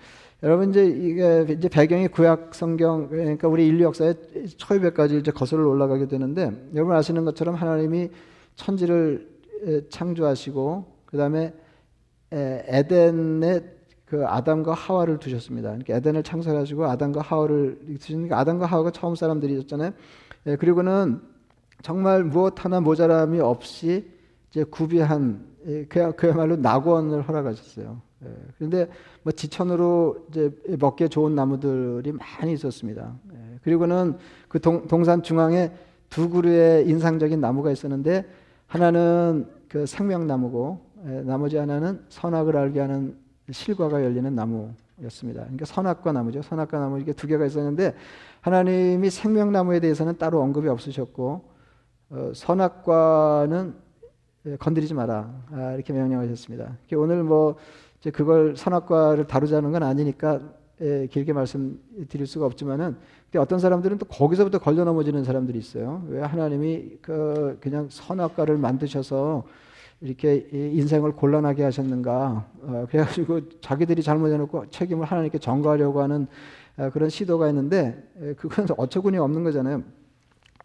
여러분 0.42 0.70
이제 0.70 0.84
이게 0.84 1.46
이제 1.50 1.68
배경이 1.68 2.08
구약 2.08 2.54
성경 2.54 3.08
그러니까 3.08 3.46
우리 3.46 3.66
인류 3.68 3.84
역사의 3.84 4.14
초유배까지 4.56 5.18
이제 5.18 5.30
거슬러 5.30 5.68
올라가게 5.68 6.08
되는데 6.08 6.50
여러분 6.74 6.96
아시는 6.96 7.24
것처럼 7.24 7.54
하나님이 7.54 8.10
천지를 8.56 9.30
창조하시고 9.90 10.84
그 11.06 11.16
다음에 11.16 11.54
에덴에 12.30 13.60
그 14.06 14.26
아담과 14.26 14.72
하와를 14.74 15.18
두셨습니다. 15.18 15.68
그러니까 15.68 15.94
에덴을 15.96 16.22
창설하시고 16.22 16.86
아담과 16.86 17.20
하와를 17.20 17.78
두시니까 18.00 18.38
아담과 18.38 18.66
하와가 18.66 18.90
처음 18.90 19.14
사람들이었잖아요. 19.14 19.92
그리고는 20.58 21.20
정말 21.82 22.24
무엇 22.24 22.64
하나 22.64 22.80
모자람이 22.80 23.40
없이 23.40 24.10
이제 24.50 24.64
구비한 24.64 25.46
그야말로 25.88 26.56
낙원을 26.56 27.22
허락하셨어요. 27.22 28.00
예, 28.24 28.28
그런데 28.56 28.88
뭐 29.22 29.32
지천으로 29.32 30.26
이제 30.30 30.50
먹기 30.78 31.08
좋은 31.08 31.34
나무들이 31.34 32.12
많이 32.12 32.52
있었습니다. 32.52 33.14
예, 33.32 33.58
그리고는 33.62 34.16
그 34.48 34.60
동, 34.60 34.86
동산 34.86 35.22
중앙에 35.22 35.72
두 36.08 36.28
그루의 36.28 36.88
인상적인 36.88 37.40
나무가 37.40 37.70
있었는데 37.70 38.26
하나는 38.66 39.46
그 39.68 39.86
생명나무고 39.86 40.80
예, 41.06 41.22
나머지 41.22 41.56
하나는 41.56 42.04
선악을 42.08 42.56
알게 42.56 42.80
하는 42.80 43.16
실과가 43.50 44.04
열리는 44.04 44.34
나무였습니다. 44.34 45.42
그러니까 45.42 45.64
선악과 45.64 46.12
나무죠. 46.12 46.42
선악과 46.42 46.78
나무 46.78 47.00
이게 47.00 47.12
두 47.12 47.26
개가 47.26 47.44
있었는데 47.46 47.94
하나님이 48.40 49.10
생명나무에 49.10 49.80
대해서는 49.80 50.18
따로 50.18 50.40
언급이 50.40 50.68
없으셨고 50.68 51.44
어, 52.10 52.32
선악과는 52.34 53.74
건드리지 54.58 54.94
마라 54.94 55.30
아, 55.52 55.72
이렇게 55.72 55.92
명령하셨습니다. 55.92 56.76
오늘 56.96 57.22
뭐 57.22 57.56
이제 58.02 58.10
그걸 58.10 58.56
선악과를 58.56 59.28
다루자는 59.28 59.70
건 59.70 59.84
아니니까 59.84 60.40
예, 60.80 61.06
길게 61.08 61.32
말씀드릴 61.32 62.26
수가 62.26 62.46
없지만은 62.46 62.96
어떤 63.36 63.60
사람들은 63.60 63.98
또 63.98 64.06
거기서부터 64.06 64.58
걸려 64.58 64.84
넘어지는 64.84 65.22
사람들이 65.22 65.56
있어요. 65.56 66.04
왜 66.08 66.20
하나님이 66.20 66.98
그 67.00 67.56
그냥 67.60 67.86
선악과를 67.88 68.56
만드셔서 68.58 69.44
이렇게 70.00 70.48
인생을 70.52 71.12
곤란하게 71.12 71.62
하셨는가? 71.62 72.44
어, 72.62 72.86
그래가지고 72.90 73.60
자기들이 73.60 74.02
잘못해놓고 74.02 74.70
책임을 74.70 75.06
하나님께 75.06 75.38
전가하려고 75.38 76.02
하는 76.02 76.26
어, 76.76 76.90
그런 76.92 77.08
시도가 77.08 77.48
있는데 77.50 78.02
에, 78.20 78.34
그건 78.34 78.66
어처구니 78.76 79.16
없는 79.18 79.44
거잖아요. 79.44 79.84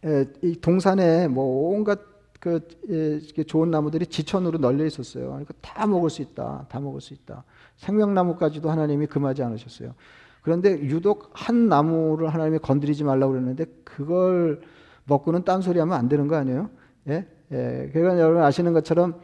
에, 0.03 0.25
이 0.41 0.55
동산에 0.59 1.27
뭐 1.27 1.71
온갖 1.75 1.99
그 2.47 3.19
예, 3.37 3.43
좋은 3.43 3.69
나무들이 3.69 4.05
지천으로 4.05 4.59
널려 4.59 4.85
있었어요. 4.85 5.27
그러니까 5.27 5.53
다 5.61 5.85
먹을 5.85 6.09
수 6.09 6.21
있다. 6.21 6.65
다 6.69 6.79
먹을 6.79 7.01
수 7.01 7.13
있다. 7.13 7.43
생명나무까지도 7.77 8.69
하나님이 8.69 9.07
금하지 9.07 9.43
않으셨어요. 9.43 9.93
그런데 10.41 10.79
유독 10.79 11.29
한 11.33 11.67
나무를 11.67 12.29
하나님이 12.29 12.59
건드리지 12.59 13.03
말라고 13.03 13.33
그랬는데 13.33 13.65
그걸 13.83 14.61
먹고는 15.05 15.43
딴소리 15.43 15.79
하면 15.79 15.97
안 15.97 16.07
되는 16.07 16.27
거 16.27 16.35
아니에요? 16.37 16.69
예? 17.09 17.27
예. 17.51 17.89
그러니까 17.91 18.19
여러분 18.19 18.41
아시는 18.41 18.73
것처럼 18.73 19.19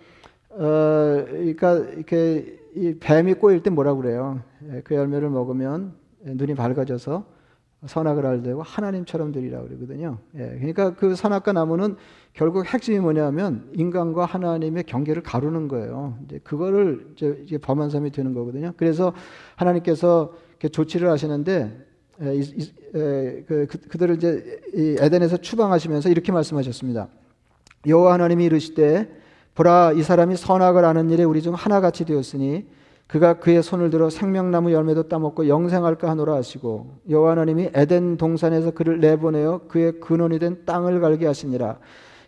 어, 0.49 1.25
그러니까 1.27 1.77
이렇게 1.77 2.59
이 2.75 2.95
뱀이 2.99 3.35
꼬일 3.35 3.63
때 3.63 3.69
뭐라고 3.69 4.01
그래요? 4.01 4.41
예, 4.69 4.81
그 4.81 4.95
열매를 4.95 5.29
먹으면 5.29 5.93
눈이 6.21 6.55
밝아져서 6.55 7.25
선악을 7.85 8.25
알되고 8.25 8.61
하나님처럼 8.61 9.31
되리라 9.31 9.61
그러거든요. 9.61 10.17
예, 10.35 10.39
그러니까 10.57 10.95
그 10.95 11.15
선악과 11.15 11.53
나무는 11.53 11.95
결국 12.33 12.65
핵심이 12.65 12.99
뭐냐면 12.99 13.69
인간과 13.73 14.25
하나님의 14.25 14.83
경계를 14.83 15.21
가르는 15.23 15.67
거예요. 15.67 16.17
이제 16.25 16.39
그거를 16.43 17.07
이제, 17.15 17.57
범한 17.61 17.89
사람이 17.89 18.11
되는 18.11 18.33
거거든요. 18.33 18.73
그래서 18.77 19.13
하나님께서 19.55 20.33
조치를 20.71 21.09
하시는데 21.09 21.85
에, 22.21 22.39
에, 22.39 23.43
그, 23.47 23.67
그, 23.67 23.97
들을 23.97 24.15
이제 24.15 24.61
에덴에서 24.99 25.37
추방하시면서 25.37 26.09
이렇게 26.09 26.31
말씀하셨습니다. 26.31 27.09
여호와 27.85 28.13
하나님이 28.13 28.45
이르시되 28.45 29.09
보라 29.55 29.93
이 29.93 30.03
사람이 30.03 30.37
선악을 30.37 30.85
아는 30.85 31.09
일에 31.09 31.23
우리 31.23 31.41
중 31.41 31.53
하나같이 31.53 32.05
되었으니 32.05 32.65
그가 33.07 33.39
그의 33.39 33.61
손을 33.61 33.89
들어 33.89 34.09
생명나무 34.09 34.71
열매도 34.71 35.07
따먹고 35.07 35.47
영생할까 35.47 36.09
하노라 36.09 36.35
하시고 36.35 36.99
여호와 37.09 37.31
하나님이 37.31 37.69
에덴 37.73 38.17
동산에서 38.17 38.71
그를 38.71 38.99
내보내어 38.99 39.67
그의 39.67 39.99
근원이 39.99 40.39
된 40.39 40.65
땅을 40.65 40.99
갈게 40.99 41.27
하시니라 41.27 41.79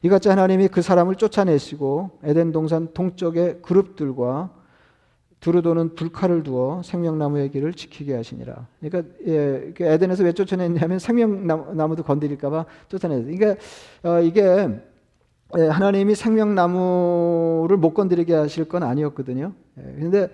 이같이 0.04 0.30
하나님이 0.30 0.68
그 0.68 0.82
사람을 0.82 1.16
쫓아내시고 1.16 2.20
에덴 2.24 2.52
동산 2.52 2.90
동쪽의 2.94 3.62
그룹들과 3.64 4.52
두루도는 5.46 5.94
불칼을 5.94 6.42
두어 6.42 6.82
생명나무의 6.84 7.52
길을 7.52 7.74
지키게 7.74 8.16
하시니라. 8.16 8.66
그러니까 8.80 9.14
예, 9.28 9.74
그 9.76 9.84
에덴에서 9.84 10.24
왜 10.24 10.32
쫓아냈냐면 10.32 10.98
생명나무도 10.98 12.02
건드릴까봐 12.02 12.66
쫓아냈어요. 12.90 13.26
그러니까 13.26 13.62
어, 14.04 14.22
이게 14.22 14.42
예, 15.58 15.68
하나님이 15.68 16.16
생명나무를 16.16 17.78
못 17.78 17.94
건드리게 17.94 18.34
하실 18.34 18.66
건 18.66 18.82
아니었거든요. 18.82 19.54
그런데 19.76 20.18
예, 20.20 20.26
이 20.26 20.30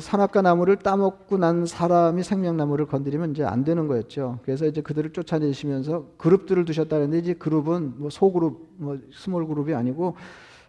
선악과 0.00 0.42
나무를 0.42 0.76
따먹고 0.76 1.36
난 1.36 1.66
사람이 1.66 2.22
생명나무를 2.22 2.86
건드리면 2.86 3.32
이제 3.32 3.44
안 3.44 3.64
되는 3.64 3.86
거였죠. 3.86 4.38
그래서 4.42 4.66
이제 4.66 4.80
그들을 4.80 5.12
쫓아내시면서 5.12 6.06
그룹들을 6.16 6.64
두셨다는데 6.64 7.18
이제 7.18 7.34
그룹은 7.34 7.94
뭐 7.98 8.10
소그룹, 8.10 8.70
뭐 8.76 8.98
small 9.12 9.46
group이 9.46 9.74
아니고 9.74 10.16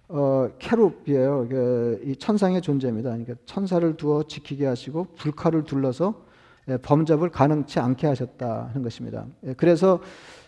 어, 0.10 0.50
cherub이에요. 0.60 1.48
그, 1.50 2.02
이 2.04 2.16
천상의 2.16 2.62
존재입니다. 2.62 3.10
그러니까 3.10 3.36
천사를 3.46 3.96
두어 3.96 4.24
지키게 4.24 4.66
하시고 4.66 5.08
불칼을 5.16 5.64
둘러서 5.64 6.26
예, 6.68 6.78
범접을 6.78 7.30
가능치 7.30 7.80
않게 7.80 8.08
하셨다는 8.08 8.84
것입니다. 8.84 9.26
예, 9.46 9.54
그래서 9.54 10.00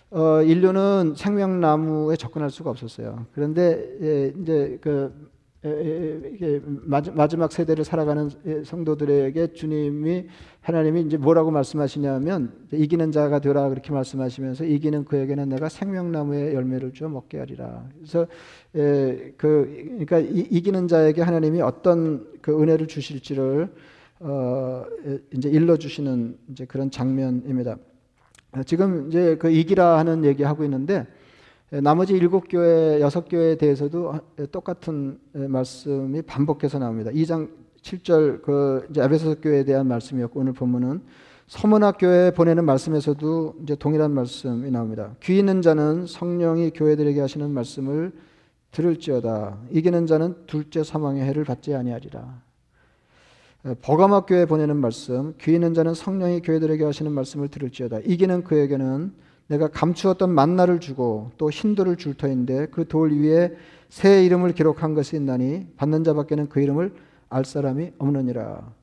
어, 0.10 0.42
인류는 0.42 1.14
생명나무에 1.16 2.16
접근할 2.16 2.50
수가 2.50 2.70
없었어요. 2.70 3.26
그런데 3.34 3.98
예, 4.02 4.34
이제 4.42 4.78
그 4.82 5.30
마지막 6.84 7.52
세대를 7.52 7.84
살아가는 7.84 8.30
성도들에게 8.64 9.54
주님이 9.54 10.28
하나님이 10.62 11.02
이제 11.02 11.18
뭐라고 11.18 11.50
말씀하시냐면 11.50 12.54
이기는 12.72 13.12
자가 13.12 13.40
되라 13.40 13.68
그렇게 13.70 13.92
말씀하시면서 13.92 14.66
이기는 14.66 15.06
그에게는 15.06 15.50
내가 15.50 15.68
생명나무의 15.68 16.54
열매를 16.54 16.94
주어 16.94 17.10
먹게 17.10 17.40
하리라. 17.40 17.90
그래서 17.96 18.28
그 18.72 19.36
그러니까 19.38 20.20
이 20.20 20.62
기는 20.62 20.88
자에게 20.88 21.24
하나님이 21.24 21.62
어떤 21.62 22.28
그 22.42 22.62
은혜를 22.62 22.88
주실지를 22.88 23.70
어 24.20 24.86
이제 25.32 25.50
일러 25.50 25.78
주시는 25.78 26.38
이제 26.52 26.66
그런 26.66 26.92
장면입니다. 26.92 27.78
지금 28.66 29.08
이제 29.08 29.38
그 29.38 29.50
이기라 29.50 29.98
하는 29.98 30.24
얘기 30.24 30.44
하고 30.44 30.64
있는데 30.64 30.96
예, 30.98 31.06
나머지 31.70 32.14
일곱 32.14 32.46
교회, 32.50 33.02
여섯 33.02 33.28
교회에 33.28 33.56
대해서도 33.56 34.14
똑같은 34.52 35.20
말씀이 35.34 36.22
반복해서 36.22 36.80
나옵니다. 36.80 37.12
2장 37.12 37.50
7절 37.82 38.42
그 38.42 38.88
에베소 38.96 39.36
교회에 39.42 39.66
대한 39.66 39.88
말씀이었고 39.88 40.40
오늘 40.40 40.54
본문은 40.54 41.02
서문학 41.48 41.98
교회에 42.00 42.32
보내는 42.32 42.64
말씀에서도 42.66 43.56
이제 43.64 43.76
동일한 43.76 44.12
말씀이 44.12 44.70
나옵니다. 44.72 45.16
귀 45.24 45.38
있는 45.38 45.62
자는 45.62 46.06
성령이 46.06 46.72
교회들에게 46.72 47.20
하시는 47.20 47.50
말씀을 47.52 48.14
들을지어다. 48.72 49.58
이기는 49.72 50.06
자는 50.08 50.36
둘째 50.46 50.84
사망의 50.84 51.24
해를 51.24 51.44
받지 51.44 51.74
아니하리라. 51.74 52.42
버가막 53.82 54.26
교회에 54.28 54.46
보내는 54.46 54.78
말씀, 54.78 55.34
귀 55.42 55.54
있는 55.54 55.74
자는 55.74 55.94
성령이 55.94 56.42
교회들에게 56.42 56.84
하시는 56.84 57.12
말씀을 57.12 57.50
들을지어다. 57.50 58.00
이기는 58.06 58.44
그에게는 58.44 59.14
내가 59.48 59.68
감추었던 59.68 60.30
만나를 60.30 60.80
주고 60.80 61.32
또 61.38 61.50
흰돌을 61.50 61.96
줄 61.98 62.14
터인데 62.16 62.68
그 62.68 62.86
돌 62.86 63.12
위에 63.14 63.56
새 63.90 64.26
이름을 64.26 64.54
기록한 64.54 64.94
것이 64.94 65.16
있나니 65.16 65.68
받는 65.78 66.04
자밖에는 66.04 66.50
그 66.50 66.60
이름을 66.60 66.94
알 67.30 67.46
사람이 67.46 67.94
없느니라. 67.98 68.74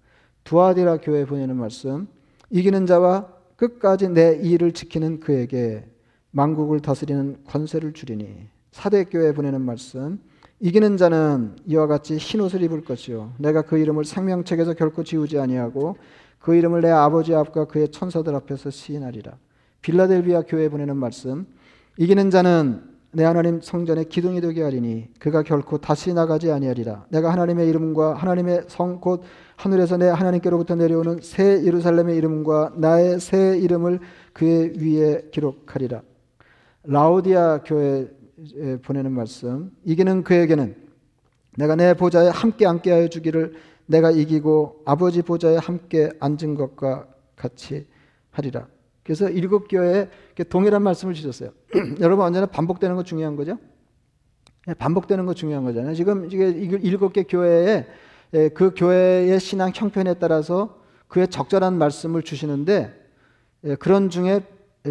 두아디라 0.44 0.99
교회에 0.99 1.25
보내는 1.26 1.56
말씀 1.56 2.06
이기는 2.50 2.87
자와 2.87 3.28
끝까지 3.56 4.09
내 4.11 4.37
일을 4.42 4.73
지키는 4.73 5.21
그에게 5.21 5.85
만국을 6.30 6.80
다스리는 6.80 7.38
권세를 7.47 7.92
주리니 7.92 8.49
사대 8.73 9.04
교회에 9.04 9.33
보내는 9.33 9.61
말씀 9.61 10.21
이기는 10.61 10.97
자는 10.97 11.56
이와 11.66 11.87
같이 11.87 12.16
흰 12.16 12.40
옷을 12.40 12.62
입을 12.62 12.85
것이요 12.85 13.33
내가 13.38 13.62
그 13.62 13.78
이름을 13.78 14.04
생명책에서 14.04 14.75
결코 14.75 15.04
지우지 15.04 15.38
아니하고 15.38 15.97
그 16.38 16.54
이름을 16.54 16.83
내 16.83 16.90
아버지 16.90 17.35
앞과 17.35 17.66
그의 17.66 17.88
천사들 17.90 18.35
앞에서 18.35 18.71
시인하리라. 18.71 19.37
빌라델비아 19.84 20.42
교회에 20.42 20.70
보내는 20.70 20.96
말씀. 20.96 21.46
이기는 21.98 22.30
자는 22.30 22.82
내 23.12 23.22
하나님 23.22 23.60
성전에 23.60 24.04
기둥이 24.04 24.40
되게 24.40 24.62
하리니 24.62 25.10
그가 25.18 25.42
결코 25.42 25.76
다시 25.76 26.14
나가지 26.14 26.50
아니하리라. 26.50 27.04
내가 27.10 27.30
하나님의 27.30 27.68
이름과 27.68 28.14
하나님의 28.14 28.64
성 28.66 28.98
곧 29.00 29.22
하늘에서 29.56 29.98
내 29.98 30.06
하나님께로부터 30.08 30.74
내려오는 30.74 31.18
새 31.22 31.62
예루살렘의 31.64 32.16
이름과 32.16 32.72
나의 32.76 33.20
새 33.20 33.58
이름을 33.58 34.00
그의 34.32 34.72
위에 34.78 35.28
기록하리라. 35.30 36.00
라우디아 36.84 37.62
교회에 37.64 38.06
보내는 38.82 39.12
말씀. 39.12 39.70
이기는 39.84 40.24
그에게는 40.24 40.74
내가 41.58 41.76
내 41.76 41.92
보좌에 41.92 42.28
함께 42.28 42.66
앉게 42.66 42.90
하여 42.90 43.08
주기를 43.08 43.54
내가 43.86 44.10
이기고 44.10 44.80
아버지 44.86 45.20
보좌에 45.20 45.58
함께 45.58 46.10
앉은 46.20 46.54
것과 46.54 47.06
같이 47.36 47.86
하리라. 48.30 48.66
그래서 49.04 49.28
일곱 49.28 49.68
교회에 49.68 50.08
동일한 50.49 50.82
말씀을 50.82 51.14
주셨어요. 51.14 51.50
여러분 52.00 52.25
언제나 52.25 52.46
반복되는 52.46 52.96
거 52.96 53.02
중요한 53.04 53.37
거죠? 53.37 53.58
예, 54.68 54.75
반복되는 54.75 55.26
거 55.26 55.34
중요한 55.34 55.64
거잖아요. 55.64 55.94
지금 55.94 56.25
이게 56.26 56.49
일곱 56.49 57.12
개 57.12 57.23
교회에 57.23 57.87
예, 58.32 58.49
그 58.49 58.73
교회의 58.75 59.38
신앙 59.38 59.70
형편에 59.73 60.14
따라서 60.14 60.80
그의 61.06 61.28
적절한 61.28 61.76
말씀을 61.76 62.23
주시는데 62.23 62.92
예, 63.64 63.75
그런 63.76 64.08
중에 64.08 64.40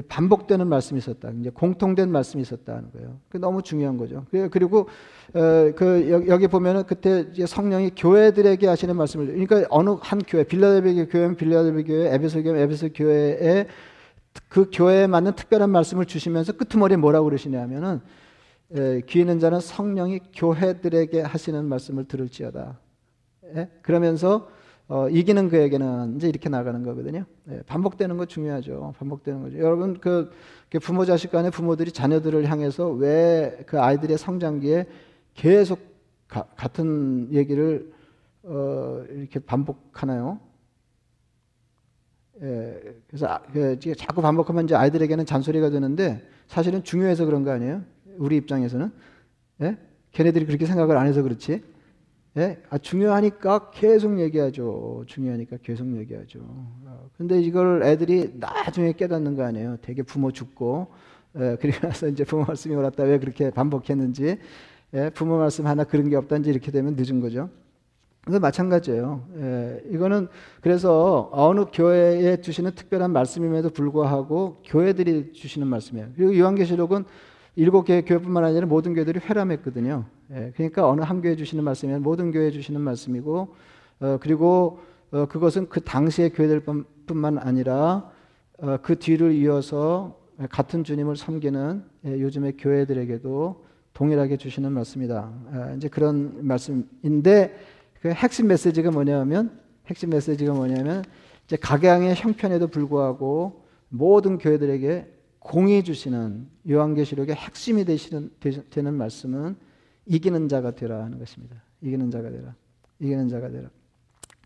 반복되는 0.08 0.67
말씀이 0.67 0.98
있었다. 0.98 1.29
이제 1.39 1.51
공통된 1.51 2.12
말씀이 2.12 2.41
있었다는 2.41 2.91
거예요. 2.93 3.20
그 3.29 3.38
너무 3.38 3.62
중요한 3.62 3.98
거죠. 3.98 4.25
그리고 4.50 4.89
어, 5.36 5.72
그 5.75 6.25
여기 6.27 6.48
보면은 6.48 6.84
그때 6.86 7.25
성령이 7.46 7.91
교회들에게 7.96 8.67
하시는 8.67 8.96
말씀을 8.96 9.27
그러니까 9.27 9.67
어느 9.70 9.96
한 10.01 10.20
교회 10.27 10.43
빌라델비 10.43 11.05
교회는 11.10 11.36
빌라델비 11.36 11.84
교회, 11.84 12.13
에베소 12.13 12.41
교회 12.41 12.62
에베소 12.63 12.89
교회에 12.96 13.67
그 14.50 14.70
교회에 14.72 15.08
맞는 15.08 15.36
특별한 15.36 15.70
말씀을 15.70 16.06
주시면서 16.06 16.54
끄트머리에 16.54 16.98
뭐라고 16.98 17.25
그러시냐면은 17.25 18.02
귀 19.08 19.20
있는 19.20 19.40
자는 19.40 19.60
성령이 19.60 20.20
교회들에게 20.36 21.22
하시는 21.22 21.63
말씀을 21.66 22.06
들을지어다. 22.06 22.80
예? 23.56 23.70
그러면서 23.82 24.50
어, 24.88 25.08
이기는 25.10 25.50
그에게는 25.50 26.18
이제 26.18 26.28
이렇게 26.28 26.50
나가는 26.50 26.84
거거든요. 26.84 27.25
네, 27.46 27.62
반복되는 27.66 28.18
거 28.18 28.25
중요하죠. 28.25 28.94
반복되는 28.98 29.42
거죠. 29.42 29.58
여러분 29.60 30.00
그, 30.00 30.30
그 30.70 30.80
부모 30.80 31.06
자식 31.06 31.32
간에 31.32 31.50
부모들이 31.50 31.92
자녀들을 31.92 32.50
향해서 32.50 32.90
왜 32.90 33.63
그 33.66 33.80
아이들의 33.80 34.18
성장기에 34.18 34.88
계속 35.36 35.80
가, 36.28 36.44
같은 36.56 37.30
얘기를 37.32 37.92
어, 38.44 39.04
이렇게 39.10 39.40
반복하나요? 39.40 40.40
예, 42.42 42.82
그래서 43.08 43.28
아, 43.28 43.42
그, 43.54 43.78
자꾸 43.98 44.22
반복하면 44.22 44.66
이제 44.66 44.75
아이들에게는 44.75 45.25
잔소리가 45.25 45.70
되는데 45.70 46.28
사실은 46.48 46.84
중요해서 46.84 47.25
그런 47.25 47.44
거 47.44 47.52
아니에요? 47.52 47.84
우리 48.18 48.38
입장에서는 48.38 48.92
예? 49.62 49.78
걔네들이 50.12 50.46
그렇게 50.46 50.66
생각을 50.66 50.98
안 50.98 51.08
해서 51.08 51.22
그렇지. 51.22 51.62
예? 52.38 52.60
아, 52.70 52.78
중요하니까 52.80 53.70
계속 53.72 54.20
얘기하죠. 54.20 55.04
중요하니까 55.06 55.58
계속 55.62 55.96
얘기하죠. 55.96 56.40
어, 56.42 57.10
근데 57.18 57.40
이걸 57.40 57.84
애들이 57.84 58.34
나중에 58.36 58.94
깨닫는 58.94 59.36
거 59.36 59.44
아니에요. 59.44 59.78
되게 59.82 60.02
부모 60.02 60.32
죽고, 60.32 60.88
예, 61.38 61.58
그리고 61.62 61.88
나서 61.88 62.08
이제 62.08 62.24
부모 62.24 62.46
말씀이 62.46 62.75
올랐다. 62.75 63.04
왜 63.04 63.20
그렇게 63.20 63.52
반복했는지, 63.52 64.40
예, 64.96 65.10
부모 65.12 65.38
말씀 65.38 65.68
하나 65.68 65.84
그런 65.84 66.10
게 66.10 66.16
없단지 66.16 66.50
이렇게 66.50 66.72
되면 66.72 66.96
늦은 66.98 67.20
거죠. 67.22 67.50
그래서 68.25 68.39
마찬가지예요. 68.39 69.27
예, 69.38 69.84
이거는 69.89 70.30
그래서 70.62 71.30
어느 71.34 71.65
교회에 71.74 72.39
주시는 72.39 72.71
특별한 72.71 73.12
말씀임에도 73.12 73.69
불구하고 73.69 74.62
교회들이 74.65 75.34
주시는 75.34 75.67
말씀이에요. 75.67 76.08
그리고 76.15 76.38
요한계시록은 76.38 77.04
일곱 77.56 77.84
개 77.84 78.02
교회뿐만 78.02 78.45
아니라 78.45 78.65
모든 78.65 78.93
교회들이 78.93 79.19
회람했거든요. 79.19 80.06
예, 80.32 80.54
그러니까 80.56 80.88
어느 80.88 81.02
한 81.02 81.21
교회 81.21 81.36
주시는 81.36 81.63
말씀이면 81.65 82.02
모든 82.02 82.32
교회 82.32 82.50
주시는 82.50 82.80
말씀이고 82.80 83.56
어, 84.00 84.17
그리고 84.21 84.80
어, 85.12 85.26
그것은 85.26 85.67
그 85.67 85.82
당시의 85.82 86.32
교회들뿐만 86.32 87.38
아니라 87.38 88.10
어, 88.58 88.78
그 88.82 88.97
뒤를 88.97 89.34
이어서 89.34 90.17
같은 90.50 90.86
주님을 90.86 91.17
섬기는 91.17 91.84
예, 92.06 92.21
요즘의 92.21 92.54
교회들에게도 92.58 93.63
동일하게 93.93 94.38
주시는 94.38 94.71
말씀이다. 94.71 95.32
아, 95.52 95.74
이제 95.78 95.88
그런 95.88 96.47
말씀인데 96.47 97.56
그 98.04 98.10
핵심 98.10 98.48
메시지가 98.48 98.92
뭐냐면 98.92 99.58
핵심 99.88 100.10
메시지가 100.10 100.54
뭐냐면 100.54 101.06
이제 101.46 101.56
각양의 101.56 102.16
형편에도 102.16 102.68
불구하고 102.68 103.63
모든 103.88 104.38
교회들에게 104.38 105.08
공의 105.39 105.84
주시는 105.86 106.48
요한계시록의 106.70 107.34
핵심이 107.34 107.86
되시는 107.86 108.30
되 108.42 108.82
는 108.82 108.94
말씀은 108.96 109.56
이기는 110.06 110.50
자가 110.50 110.72
되라 110.72 111.02
하는 111.02 111.18
것입니다. 111.18 111.56
이기는 111.82 112.12
자가 112.12 112.30
되라. 112.30 112.54
이기는 113.00 113.30
자가 113.30 113.50
되라. 113.50 113.70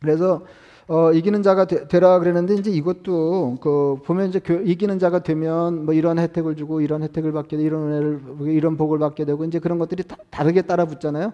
그래서 0.02 0.46
어, 0.88 1.12
이기는 1.12 1.42
자가 1.42 1.66
되, 1.66 2.00
라 2.00 2.20
그랬는데 2.20 2.54
이제 2.54 2.70
이것도 2.70 3.58
그 3.60 3.98
보면 4.06 4.30
이제 4.30 4.40
교, 4.40 4.54
이기는 4.54 5.00
자가 5.00 5.24
되면 5.24 5.86
뭐 5.86 5.96
이런 5.96 6.20
혜택을 6.20 6.56
주고 6.56 6.82
이런 6.82 7.02
혜택을 7.02 7.32
받게 7.32 7.58
되고 7.58 7.66
이런 7.66 7.92
은혜를 7.92 8.54
이런 8.54 8.78
복을 8.78 9.00
받게 9.00 9.26
되고 9.26 9.44
이제 9.46 9.58
그런 9.58 9.80
것들이 9.80 10.04
다, 10.04 10.16
다르게 10.30 10.62
따라 10.62 10.86
붙잖아요. 10.86 11.34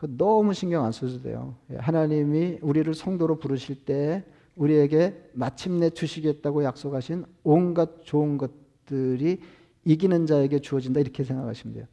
그 0.00 0.08
너무 0.16 0.54
신경 0.54 0.86
안 0.86 0.92
써도 0.92 1.20
돼요. 1.20 1.56
예, 1.70 1.76
하나님이 1.76 2.60
우리를 2.62 2.94
성도로 2.94 3.38
부르실 3.38 3.84
때 3.84 4.24
우리에게 4.56 5.30
마침내 5.34 5.90
주시겠다고 5.90 6.64
약속하신 6.64 7.26
온갖 7.44 8.02
좋은 8.02 8.38
것들이 8.38 9.42
이기는 9.84 10.24
자에게 10.24 10.60
주어진다 10.60 11.00
이렇게 11.00 11.22
생각하시면 11.22 11.74
돼요. 11.74 11.84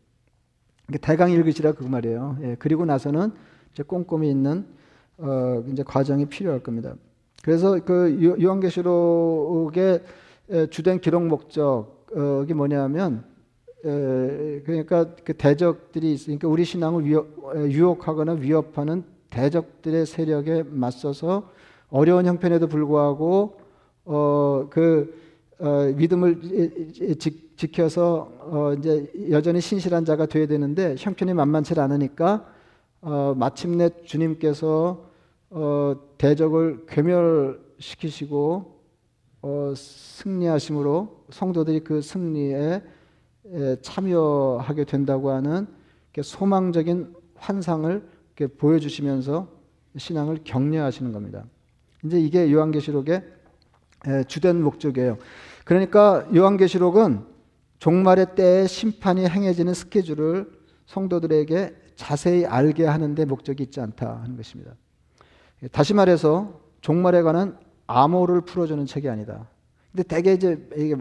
대강 1.02 1.32
읽으시라 1.32 1.74
그 1.74 1.84
말이에요. 1.84 2.38
예, 2.44 2.56
그리고 2.58 2.86
나서는 2.86 3.34
이제 3.74 3.84
꼼꼼히 3.84 4.30
있는 4.32 4.66
어, 5.18 5.62
이제 5.70 5.84
과정이 5.84 6.28
필요할 6.28 6.62
겁니다. 6.62 6.96
그래서 7.44 7.78
그 7.84 8.38
요한계시록의 8.42 10.04
주된 10.70 11.02
기록 11.02 11.28
목적이 11.28 12.54
뭐냐면 12.54 13.26
에, 13.86 14.62
그러니까 14.66 15.16
그 15.24 15.34
대적들이 15.34 16.12
있으니까 16.12 16.48
우리 16.48 16.66
신앙을 16.66 17.06
유혹, 17.06 18.08
하거나 18.08 18.34
위협하는 18.34 19.04
대적들의 19.30 20.06
세력에 20.06 20.64
맞서서 20.64 21.52
어려운 21.90 22.26
형편에도 22.26 22.68
불구하고 22.68 23.60
어, 24.06 24.68
그 24.70 25.16
어, 25.60 25.92
믿음을 25.96 26.42
지, 27.20 27.48
지켜서 27.56 28.32
어, 28.40 28.74
이제 28.78 29.12
여전히 29.32 29.60
신실한 29.60 30.06
자가 30.06 30.28
되어야 30.28 30.48
되는데 30.48 30.96
형편이 30.98 31.34
만만치 31.34 31.80
않으니까 31.80 32.46
어, 33.02 33.34
마침내 33.36 33.90
주님께서 34.06 35.06
어, 35.50 35.96
대적을 36.18 36.86
괴멸시키시고 36.88 38.78
어, 39.42 39.74
승리하심으로 39.76 41.26
성도들이 41.30 41.82
그 41.82 42.02
승리에 42.02 42.56
에, 42.56 42.84
참여하게 43.82 44.86
된다고 44.86 45.32
하는 45.32 45.68
소망적인 46.22 47.14
환상을 47.36 48.10
보여주시면서 48.58 49.48
신앙을 49.96 50.40
격려하시는 50.44 51.12
겁니다. 51.12 51.44
이제 52.04 52.20
이게 52.20 52.52
요한계시록의 52.52 53.24
주된 54.28 54.62
목적이에요. 54.62 55.18
그러니까 55.66 56.28
요한계시록은 56.36 57.26
종말의 57.80 58.36
때에 58.36 58.68
심판이 58.68 59.28
행해지는 59.28 59.74
스케줄을 59.74 60.52
성도들에게 60.86 61.76
자세히 61.96 62.46
알게 62.46 62.86
하는데 62.86 63.26
목적이 63.26 63.64
있지 63.64 63.82
않다 63.82 64.22
하는 64.22 64.38
것입니다. 64.38 64.74
다시 65.72 65.94
말해서 65.94 66.62
종말에 66.82 67.22
관한 67.24 67.58
암호를 67.88 68.42
풀어주는 68.42 68.86
책이 68.86 69.10
아니다. 69.10 69.48
근데 69.92 70.04
대개 70.04 70.34
이제 70.34 70.68
이게 70.76 70.96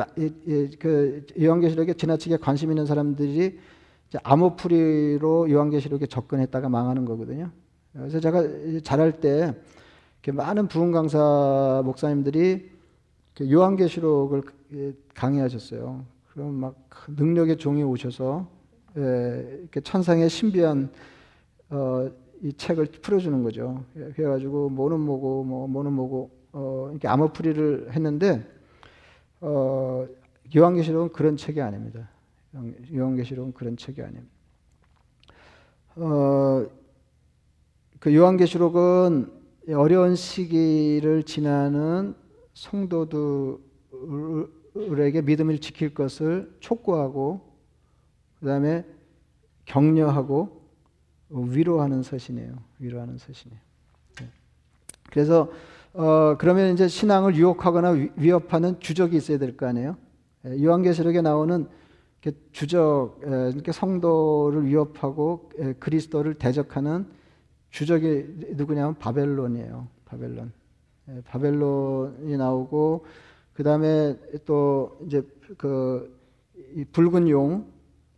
그 0.78 1.26
요한계시록에 1.40 1.94
지나치게 1.94 2.38
관심 2.38 2.70
있는 2.70 2.86
사람들이 2.86 3.58
암호풀이로 4.22 5.50
요한계시록에 5.50 6.06
접근했다가 6.06 6.68
망하는 6.68 7.04
거거든요. 7.04 7.50
그래서 7.92 8.20
제가 8.20 8.42
잘할 8.82 9.20
때 9.20 9.54
많은 10.32 10.68
부흥 10.68 10.92
강사 10.92 11.82
목사님들이 11.84 12.70
요한계시록을 13.40 14.42
강의하셨어요. 15.14 16.04
그럼 16.32 16.54
막 16.54 16.74
능력의 17.08 17.56
종이 17.58 17.82
오셔서 17.82 18.46
예, 18.96 19.58
이렇게 19.60 19.80
천상의 19.80 20.28
신비한 20.28 20.90
어, 21.70 22.10
이 22.42 22.52
책을 22.52 22.86
풀어주는 23.02 23.42
거죠. 23.42 23.84
예, 23.96 24.10
그래가지고 24.12 24.70
뭐는 24.70 25.00
뭐고 25.00 25.44
뭐 25.44 25.68
뭐는 25.68 25.92
뭐고 25.92 26.30
어, 26.52 26.88
이렇게 26.90 27.08
암호풀이를 27.08 27.92
했는데 27.92 28.46
어, 29.40 30.06
요한계시록은 30.54 31.12
그런 31.12 31.36
책이 31.36 31.60
아닙니다. 31.60 32.08
요한계시록은 32.92 33.52
그런 33.52 33.76
책이 33.76 34.00
아닙니다. 34.00 34.34
어, 35.96 36.66
그 38.00 38.14
요한계시록은 38.14 39.32
어려운 39.74 40.14
시기를 40.14 41.24
지나는 41.24 42.14
성도들에게 42.54 43.60
믿음을 45.22 45.60
지킬 45.60 45.92
것을 45.92 46.54
촉구하고 46.60 47.40
그다음에 48.38 48.84
격려하고 49.64 50.62
위로하는 51.28 52.02
서신이에요. 52.02 52.56
위로하는 52.78 53.18
서신이에요. 53.18 53.60
네. 54.20 54.30
그래서 55.10 55.50
어, 55.98 56.36
그러면 56.38 56.74
이제 56.74 56.88
신앙을 56.88 57.36
유혹하거나 57.36 58.10
위협하는 58.16 58.78
주적이 58.80 59.16
있어야 59.16 59.38
될 59.38 59.56
거 59.56 59.66
아니에요. 59.66 59.96
예, 60.44 60.62
요한계시록에 60.62 61.22
나오는 61.22 61.66
주적, 62.52 63.20
그러니까 63.20 63.70
성도를 63.70 64.66
위협하고 64.66 65.48
그리스도를 65.78 66.34
대적하는 66.34 67.06
주적이 67.70 68.26
누구냐면 68.56 68.96
바벨론이에요. 68.98 69.86
바벨론. 70.04 70.52
바벨론이 71.26 72.36
나오고 72.36 73.06
그 73.52 73.62
다음에 73.62 74.18
또 74.44 74.98
이제 75.06 75.22
그 75.56 76.18
붉은 76.92 77.28
용, 77.28 77.66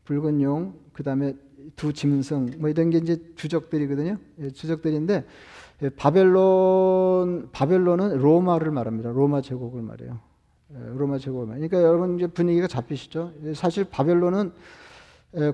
붉은 0.04 0.40
용, 0.40 0.74
그 0.94 1.02
다음에 1.02 1.36
두 1.76 1.92
짐승 1.92 2.52
뭐 2.60 2.70
이런 2.70 2.88
게 2.88 2.96
이제 2.98 3.20
주적들이거든요. 3.36 4.16
주적들인데 4.54 5.26
바벨론 5.96 7.50
바벨론은 7.52 8.18
로마를 8.18 8.72
말합니다. 8.72 9.10
로마 9.10 9.40
제국을 9.40 9.80
말해요. 9.82 10.18
로마 10.94 11.18
제국을 11.18 11.46
말. 11.46 11.56
그러니까 11.56 11.82
여러분 11.82 12.16
이제 12.16 12.26
분위기가 12.26 12.66
잡히시죠? 12.66 13.32
사실 13.54 13.84
바벨론은 13.84 14.52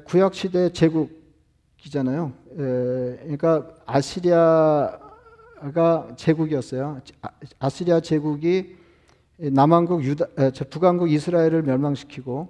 구약 0.05 0.35
시대 0.35 0.71
제국이잖아요. 0.73 2.33
그러니까 2.57 3.69
아시리아가 3.85 4.99
제국이었어요. 6.17 7.01
아, 7.21 7.29
아시리아 7.59 8.01
제국이 8.01 8.77
남한국 9.37 10.05
유다, 10.05 10.27
북한국 10.71 11.11
이스라엘을 11.11 11.63
멸망시키고 11.63 12.49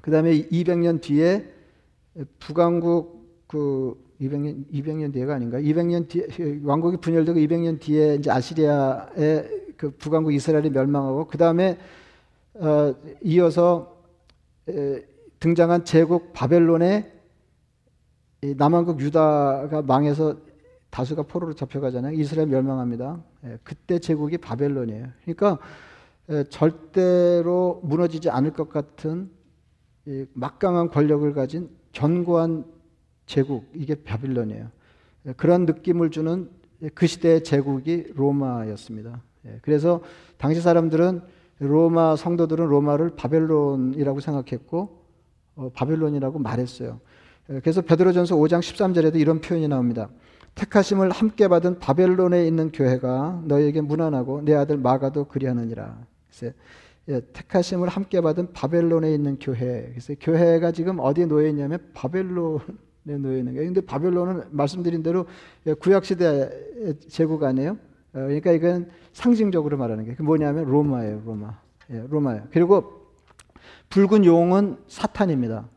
그 0.00 0.10
다음에 0.10 0.30
200년 0.48 1.02
뒤에 1.02 1.52
북한국 2.38 3.44
그 3.46 4.07
200년 4.20 4.70
200년 4.72 5.12
뒤에가 5.12 5.34
아닌가? 5.34 5.58
200년 5.60 6.08
뒤에 6.08 6.60
왕국이 6.64 6.96
분열되고 6.96 7.38
200년 7.38 7.80
뒤에 7.80 8.16
이제 8.16 8.30
아시리아의 8.30 9.66
그 9.76 9.90
북한국 9.90 10.34
이스라엘이 10.34 10.70
멸망하고 10.70 11.26
그 11.26 11.38
다음에 11.38 11.78
어, 12.54 12.94
이어서 13.22 13.96
에, 14.68 15.04
등장한 15.38 15.84
제국 15.84 16.32
바벨론의 16.32 17.12
남한국 18.56 19.00
유다가 19.00 19.82
망해서 19.82 20.36
다수가 20.90 21.22
포로로 21.24 21.54
잡혀가잖아요. 21.54 22.18
이스라엘 22.18 22.48
멸망합니다. 22.48 23.22
예, 23.44 23.58
그때 23.62 23.98
제국이 23.98 24.38
바벨론이에요. 24.38 25.08
그러니까 25.22 25.58
에, 26.28 26.44
절대로 26.44 27.80
무너지지 27.84 28.30
않을 28.30 28.52
것 28.52 28.68
같은 28.68 29.30
이, 30.06 30.24
막강한 30.32 30.90
권력을 30.90 31.32
가진 31.34 31.70
견고한 31.92 32.64
제국 33.28 33.70
이게 33.74 33.94
바빌론이에요. 33.94 34.68
예, 35.26 35.32
그런 35.36 35.66
느낌을 35.66 36.10
주는 36.10 36.48
그 36.94 37.06
시대의 37.06 37.44
제국이 37.44 38.06
로마였습니다. 38.14 39.22
예, 39.46 39.58
그래서 39.62 40.00
당시 40.38 40.60
사람들은 40.60 41.20
로마 41.60 42.16
성도들은 42.16 42.66
로마를 42.66 43.10
바벨론이라고 43.16 44.20
생각했고 44.20 45.04
어, 45.56 45.70
바벨론이라고 45.74 46.38
말했어요. 46.38 47.00
예, 47.50 47.60
그래서 47.60 47.82
베드로전서 47.82 48.34
5장 48.34 48.60
13절에도 48.60 49.16
이런 49.16 49.40
표현이 49.40 49.68
나옵니다. 49.68 50.08
택하심을 50.54 51.10
함께 51.10 51.46
받은 51.46 51.78
바벨론에 51.78 52.46
있는 52.46 52.72
교회가 52.72 53.42
너에게 53.44 53.80
무난하고 53.82 54.42
내 54.42 54.54
아들 54.54 54.78
마가도 54.78 55.26
그리하느니라. 55.26 55.98
그래서 56.30 56.56
예, 57.08 57.20
택하심을 57.32 57.88
함께 57.88 58.22
받은 58.22 58.54
바벨론에 58.54 59.12
있는 59.12 59.38
교회. 59.38 59.88
그래서 59.90 60.14
교회가 60.18 60.72
지금 60.72 60.98
어디에 60.98 61.26
놓여 61.26 61.48
있냐면 61.48 61.78
바벨론에 61.92 62.87
놓여 63.04 63.38
있는 63.38 63.54
거예요. 63.54 63.66
근데 63.66 63.80
바벨론은 63.80 64.44
말씀드린 64.50 65.02
대로 65.02 65.26
예, 65.66 65.74
구약 65.74 66.04
시대 66.04 66.50
제국 67.08 67.42
아니에요. 67.42 67.72
어, 67.72 67.78
그러니까 68.12 68.52
이건 68.52 68.90
상징적으로 69.12 69.76
말하는 69.76 70.04
게 70.04 70.22
뭐냐면 70.22 70.64
로마예요, 70.64 71.22
로마. 71.24 71.58
예, 71.90 72.04
로마예요. 72.08 72.44
그리고 72.50 73.12
붉은 73.90 74.24
용은 74.24 74.76
사탄입니다. 74.88 75.68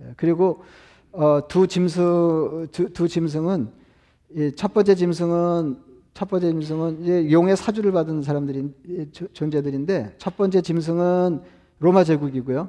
예, 0.00 0.14
그리고 0.16 0.62
어, 1.12 1.46
두 1.46 1.66
짐승 1.66 2.68
두, 2.72 2.92
두 2.92 3.06
짐승은 3.06 3.68
첫 4.56 4.74
번째 4.74 4.94
짐승은 4.96 5.78
첫 6.12 6.28
번째 6.28 6.50
짐승은 6.52 7.30
용의 7.30 7.56
사주를 7.56 7.92
받은 7.92 8.22
사람들인 8.22 8.74
존재들인데 9.32 10.14
첫 10.18 10.36
번째 10.36 10.60
짐승은 10.60 11.40
로마 11.78 12.04
제국이고요. 12.04 12.68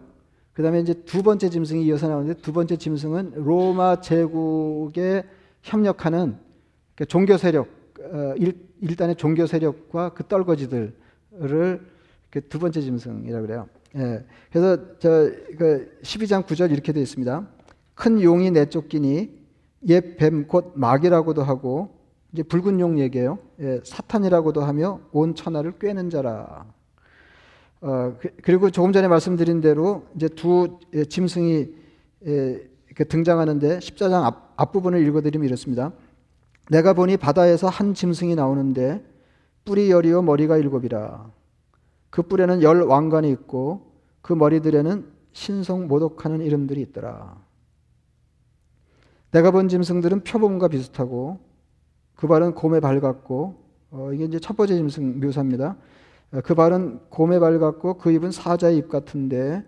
그 0.56 0.64
다음에 0.64 0.80
이제 0.80 0.94
두 1.06 1.22
번째 1.22 1.50
짐승이 1.50 1.86
이어서 1.86 2.08
나오는데 2.08 2.40
두 2.42 2.54
번째 2.54 2.78
짐승은 2.78 3.34
로마 3.36 4.00
제국에 4.00 5.24
협력하는 5.62 6.38
그러니까 6.96 7.06
종교 7.10 7.36
세력 7.38 7.68
어, 8.02 8.34
일, 8.38 8.96
단의 8.96 9.16
종교 9.16 9.46
세력과 9.46 10.14
그 10.14 10.24
떨거지들을 10.28 10.94
두 12.50 12.60
번째 12.60 12.82
짐승이라고 12.82 13.46
그래요. 13.46 13.68
예. 13.98 14.24
그래서 14.52 14.98
저 15.00 15.10
그 15.58 15.98
12장 16.04 16.46
9절 16.46 16.72
이렇게 16.72 16.94
되어 16.94 17.04
있습니다. 17.04 17.48
큰 17.94 18.22
용이 18.22 18.50
내쫓기니 18.52 19.30
옛 19.90 20.16
뱀 20.18 20.48
곧 20.48 20.72
마귀라고도 20.76 21.44
하고 21.44 21.90
이제 22.32 22.44
붉은 22.44 22.80
용 22.80 22.98
얘기예요. 23.00 23.40
예, 23.60 23.82
사탄이라고도 23.84 24.62
하며 24.64 25.00
온 25.12 25.36
천하를 25.36 25.78
꿰는 25.80 26.10
자라. 26.10 26.66
어, 27.86 28.18
그, 28.20 28.50
리고 28.50 28.72
조금 28.72 28.92
전에 28.92 29.08
말씀드린 29.08 29.62
대로 29.62 30.08
이제 30.16 30.28
두 30.28 30.80
예, 30.96 31.06
짐승이 31.06 31.68
예, 32.26 32.68
등장하는데 33.08 33.78
14장 33.78 34.24
앞, 34.24 34.54
앞부분을 34.56 35.06
읽어드리면 35.06 35.48
이렇습니다. 35.48 35.94
내가 36.72 36.94
보니 36.94 37.18
바다에서 37.18 37.68
한 37.68 37.94
짐승이 37.94 38.34
나오는데 38.34 39.06
뿔이 39.66 39.92
열이요 39.92 40.24
머리가 40.24 40.58
일곱이라. 40.58 41.30
그 42.10 42.24
뿔에는 42.24 42.64
열 42.64 42.82
왕관이 42.82 43.30
있고 43.30 43.92
그 44.24 44.34
머리들에는 44.34 45.06
신성 45.34 45.88
모독하는 45.88 46.42
이름들이 46.42 46.82
있더라. 46.82 47.38
내가 49.30 49.52
본 49.52 49.70
짐승들은 49.70 50.24
표범과 50.24 50.70
비슷하고 50.70 51.38
그 52.16 52.26
발은 52.26 52.56
곰의 52.56 52.82
발 52.82 53.00
같고 53.00 53.64
어, 53.92 54.12
이게 54.12 54.24
이제 54.24 54.40
첫 54.40 54.58
번째 54.58 54.76
짐승 54.76 55.20
묘사입니다. 55.20 55.78
어, 56.32 56.40
그 56.44 56.56
발은 56.56 57.00
곰의 57.10 57.40
발 57.40 57.60
같고 57.60 57.96
그 57.98 58.12
입은 58.12 58.32
사자의 58.32 58.78
입 58.78 58.90
같은데 58.90 59.64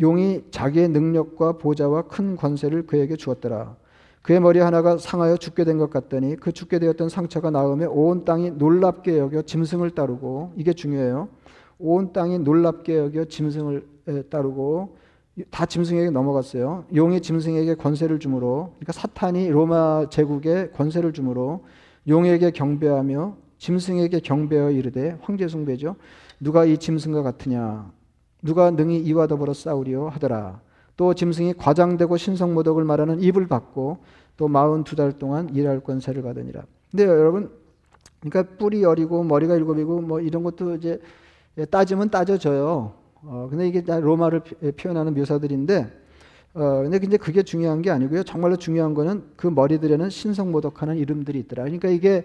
용이 0.00 0.42
자기의 0.50 0.88
능력과 0.88 1.58
보좌와 1.58 2.02
큰 2.02 2.36
권세를 2.36 2.86
그에게 2.86 3.16
주었더라. 3.16 3.76
그의 4.22 4.40
머리 4.40 4.58
하나가 4.58 4.96
상하여 4.96 5.36
죽게 5.36 5.64
된 5.64 5.78
것 5.78 5.90
같더니 5.90 6.36
그 6.36 6.50
죽게 6.50 6.78
되었던 6.78 7.08
상처가 7.10 7.50
나음에 7.50 7.84
온 7.84 8.24
땅이 8.24 8.52
놀랍게 8.52 9.18
여겨 9.18 9.42
짐승을 9.42 9.90
따르고 9.90 10.52
이게 10.56 10.72
중요해요. 10.72 11.28
온 11.78 12.12
땅이 12.12 12.38
놀랍게 12.38 12.96
여겨 12.96 13.26
짐승을 13.26 13.86
따르고 14.30 14.96
다 15.50 15.66
짐승에게 15.66 16.10
넘어갔어요. 16.10 16.84
용이 16.94 17.20
짐승에게 17.20 17.74
권세를 17.74 18.18
주므로 18.18 18.72
그러니까 18.78 18.92
사탄이 18.92 19.50
로마 19.50 20.08
제국에 20.08 20.70
권세를 20.70 21.12
주므로 21.12 21.64
용에게 22.08 22.50
경배하며 22.52 23.36
짐승에게 23.64 24.20
경배하여 24.20 24.72
이르되 24.72 25.16
황제 25.22 25.48
숭배죠. 25.48 25.96
누가 26.38 26.66
이 26.66 26.76
짐승과 26.76 27.22
같으냐? 27.22 27.90
누가 28.42 28.70
능히 28.70 28.98
이와 28.98 29.26
더불어 29.26 29.54
싸우리요 29.54 30.08
하더라. 30.08 30.60
또 30.98 31.14
짐승이 31.14 31.54
과장되고 31.54 32.14
신성모독을 32.18 32.84
말하는 32.84 33.22
입을 33.22 33.48
받고 33.48 33.98
또 34.36 34.48
마흔 34.48 34.84
두 34.84 34.96
달 34.96 35.12
동안 35.12 35.48
일할 35.54 35.80
권세를 35.80 36.22
받으니라. 36.22 36.62
근데 36.90 37.06
여러분, 37.06 37.50
그러니까 38.20 38.54
뿔이 38.58 38.82
열이고 38.82 39.24
머리가 39.24 39.56
일곱이고 39.56 40.02
뭐 40.02 40.20
이런 40.20 40.42
것도 40.42 40.74
이제 40.74 41.00
따지면 41.70 42.10
따져져요. 42.10 42.92
어, 43.22 43.48
근데 43.48 43.66
이게 43.66 43.80
로마를 43.80 44.42
표현하는 44.76 45.14
묘사들인데, 45.14 45.90
어, 46.52 46.82
근데 46.82 47.00
이제 47.02 47.16
그게 47.16 47.42
중요한 47.42 47.80
게 47.80 47.90
아니고요. 47.90 48.24
정말로 48.24 48.56
중요한 48.56 48.92
거는 48.92 49.24
그 49.36 49.46
머리들에는 49.46 50.10
신성모독하는 50.10 50.98
이름들이 50.98 51.38
있더라. 51.40 51.62
그러니까 51.62 51.88
이게 51.88 52.24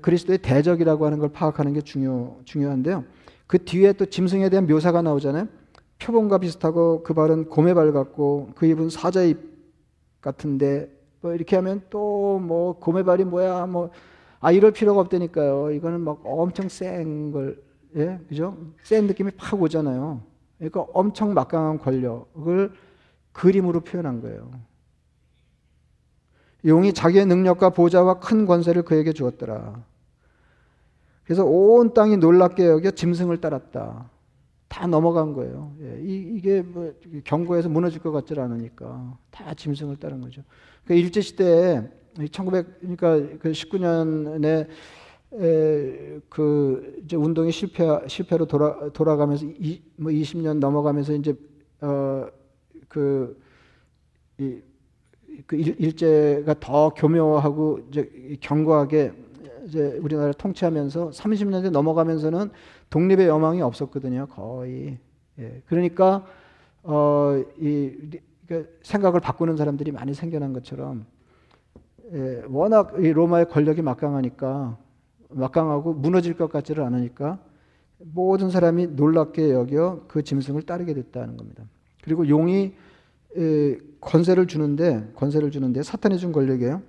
그리스도의 0.00 0.38
대적이라고 0.38 1.04
하는 1.06 1.18
걸 1.18 1.30
파악하는 1.30 1.72
게 1.74 1.80
중요, 1.80 2.36
중요한데요. 2.44 3.04
그 3.46 3.62
뒤에 3.64 3.92
또 3.94 4.06
짐승에 4.06 4.48
대한 4.48 4.66
묘사가 4.66 5.02
나오잖아요. 5.02 5.46
표범과 5.98 6.38
비슷하고 6.38 7.02
그 7.02 7.14
발은 7.14 7.48
곰의 7.50 7.74
발 7.74 7.92
같고 7.92 8.50
그 8.54 8.66
입은 8.66 8.90
사자 8.90 9.22
입 9.22 9.38
같은데 10.20 10.90
뭐 11.20 11.34
이렇게 11.34 11.56
하면 11.56 11.82
또 11.90 12.38
뭐 12.40 12.78
곰의 12.78 13.04
발이 13.04 13.24
뭐야 13.24 13.66
뭐 13.66 13.90
아 14.40 14.52
이럴 14.52 14.72
필요가 14.72 15.00
없다니까요. 15.00 15.70
이거는 15.70 16.02
막 16.02 16.20
엄청 16.24 16.68
센 16.68 17.32
걸 17.32 17.62
예, 17.96 18.18
그죠? 18.28 18.58
센 18.82 19.06
느낌이 19.06 19.30
팍 19.38 19.60
오잖아요. 19.62 20.20
그러니까 20.58 20.82
엄청 20.92 21.32
막강한 21.32 21.78
권력을 21.78 22.72
그림으로 23.32 23.80
표현한 23.80 24.20
거예요. 24.20 24.50
용이 26.64 26.92
자기의 26.92 27.26
능력과 27.26 27.70
보좌와 27.70 28.20
큰 28.20 28.46
권세를 28.46 28.82
그에게 28.82 29.12
주었더라. 29.12 29.82
그래서 31.24 31.44
온 31.44 31.94
땅이 31.94 32.18
놀랍게 32.18 32.66
여겨 32.66 32.90
짐승을 32.92 33.40
따랐다. 33.40 34.10
다 34.68 34.86
넘어간 34.88 35.32
거예요. 35.34 35.72
예, 35.82 36.00
이, 36.02 36.40
게 36.40 36.62
뭐 36.62 36.92
경고에서 37.24 37.68
무너질 37.68 38.00
것 38.00 38.10
같지 38.10 38.38
않으니까 38.38 39.16
다 39.30 39.54
짐승을 39.54 39.96
따른 39.96 40.20
거죠. 40.20 40.42
그 40.84 40.94
일제 40.94 41.20
시대에 41.20 41.82
1900 42.30 42.80
그러니까 42.80 43.16
그 43.38 43.52
19년에 43.52 44.66
에, 45.34 46.20
그 46.28 47.00
이제 47.04 47.16
운동이 47.16 47.52
실패 47.52 47.84
실패로 48.06 48.46
돌아 48.46 48.88
돌아가면서 48.90 49.46
이, 49.46 49.80
뭐 49.96 50.10
20년 50.10 50.58
넘어가면서 50.58 51.12
이제 51.14 51.34
어그 51.80 53.40
이, 54.38 54.60
그 55.46 55.56
일제가 55.56 56.54
더 56.60 56.90
교묘하고 56.90 57.80
이제 57.88 58.36
견고하게 58.40 59.12
이제 59.66 59.98
우리나라를 60.02 60.34
통치하면서 60.34 61.10
30년대 61.10 61.70
넘어가면서는 61.70 62.50
독립의 62.90 63.28
여망이 63.28 63.62
없었거든요. 63.62 64.26
거의. 64.26 64.98
예. 65.38 65.62
그러니까 65.66 66.26
어 66.82 67.42
이 67.58 67.92
그러니까 68.46 68.70
생각을 68.82 69.20
바꾸는 69.20 69.56
사람들이 69.56 69.92
많이 69.92 70.14
생겨난 70.14 70.52
것처럼 70.52 71.06
예, 72.12 72.42
워낙 72.48 72.94
이 72.98 73.12
로마의 73.12 73.48
권력이 73.48 73.82
막강하니까 73.82 74.76
막강하고 75.30 75.94
무너질 75.94 76.36
것 76.36 76.50
같지를 76.50 76.84
않으니까 76.84 77.38
모든 77.98 78.50
사람이 78.50 78.88
놀랍게 78.88 79.52
여겨 79.52 80.04
그 80.08 80.22
짐승을 80.22 80.62
따르게 80.62 80.92
됐다는 80.94 81.36
겁니다. 81.36 81.64
그리고 82.02 82.28
용이 82.28 82.74
에, 83.36 83.78
권세를 84.04 84.46
주는데 84.46 85.12
권세를 85.16 85.50
주는데 85.50 85.82
사탄이 85.82 86.18
준 86.18 86.32
권력이에요. 86.32 86.82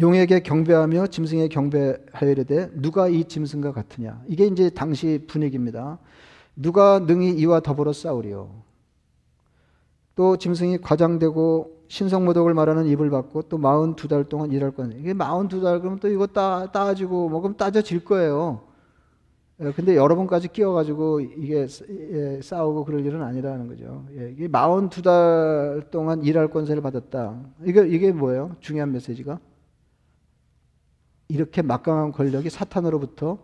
용에게 0.00 0.40
경배하며 0.40 1.08
짐승에 1.08 1.48
경배하여 1.48 2.30
이르되 2.30 2.70
누가 2.74 3.08
이 3.08 3.24
짐승과 3.24 3.72
같으냐. 3.72 4.22
이게 4.28 4.46
이제 4.46 4.70
당시 4.70 5.24
분위기입니다. 5.26 5.98
누가 6.54 7.00
능히 7.00 7.32
이와 7.32 7.60
더불어 7.60 7.92
싸우리요. 7.92 8.50
또 10.14 10.36
짐승이 10.36 10.78
과장되고 10.78 11.78
신성모독을 11.88 12.54
말하는 12.54 12.86
입을 12.86 13.10
받고 13.10 13.42
또 13.42 13.58
마흔 13.58 13.96
두 13.96 14.08
달 14.08 14.24
동안 14.24 14.52
일할 14.52 14.72
건 14.72 14.92
이게 14.98 15.14
마흔 15.14 15.48
두 15.48 15.62
달 15.62 15.80
그러면 15.80 15.98
또 16.00 16.08
이거 16.08 16.26
따 16.26 16.70
따지고 16.70 17.28
뭐 17.28 17.40
그럼 17.40 17.56
따져 17.56 17.82
질 17.82 18.04
거예요. 18.04 18.67
예, 19.60 19.72
근데 19.72 19.96
여러분까지 19.96 20.48
끼어가지고 20.48 21.20
이게 21.20 21.66
예, 21.90 22.40
싸우고 22.40 22.84
그럴 22.84 23.04
일은 23.04 23.22
아니라는 23.22 23.66
거죠. 23.66 24.06
예, 24.16 24.30
이게 24.30 24.46
마흔 24.46 24.88
두달 24.88 25.88
동안 25.90 26.22
일할 26.22 26.48
권세를 26.48 26.80
받았다. 26.80 27.40
이게 27.64 27.86
이게 27.88 28.12
뭐예요? 28.12 28.54
중요한 28.60 28.92
메시지가 28.92 29.40
이렇게 31.28 31.62
막강한 31.62 32.12
권력이 32.12 32.50
사탄으로부터 32.50 33.38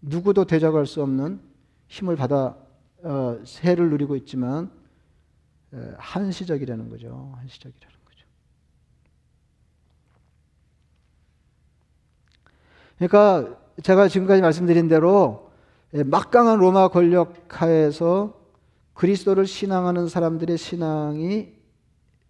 누구도 0.00 0.44
대적할 0.44 0.86
수 0.86 1.02
없는 1.02 1.40
힘을 1.86 2.16
받아 2.16 2.56
어, 3.04 3.38
세를 3.44 3.90
누리고 3.90 4.16
있지만 4.16 4.70
한시적이라는 5.96 6.90
거죠. 6.90 7.32
한시적이라는. 7.36 7.92
그러니까 12.98 13.58
제가 13.82 14.06
지금까지 14.06 14.42
말씀드린 14.42 14.86
대로 14.86 15.41
막강한 15.92 16.58
로마 16.58 16.88
권력 16.88 17.60
하에서 17.60 18.40
그리스도를 18.94 19.46
신앙하는 19.46 20.08
사람들의 20.08 20.56
신앙이 20.56 21.52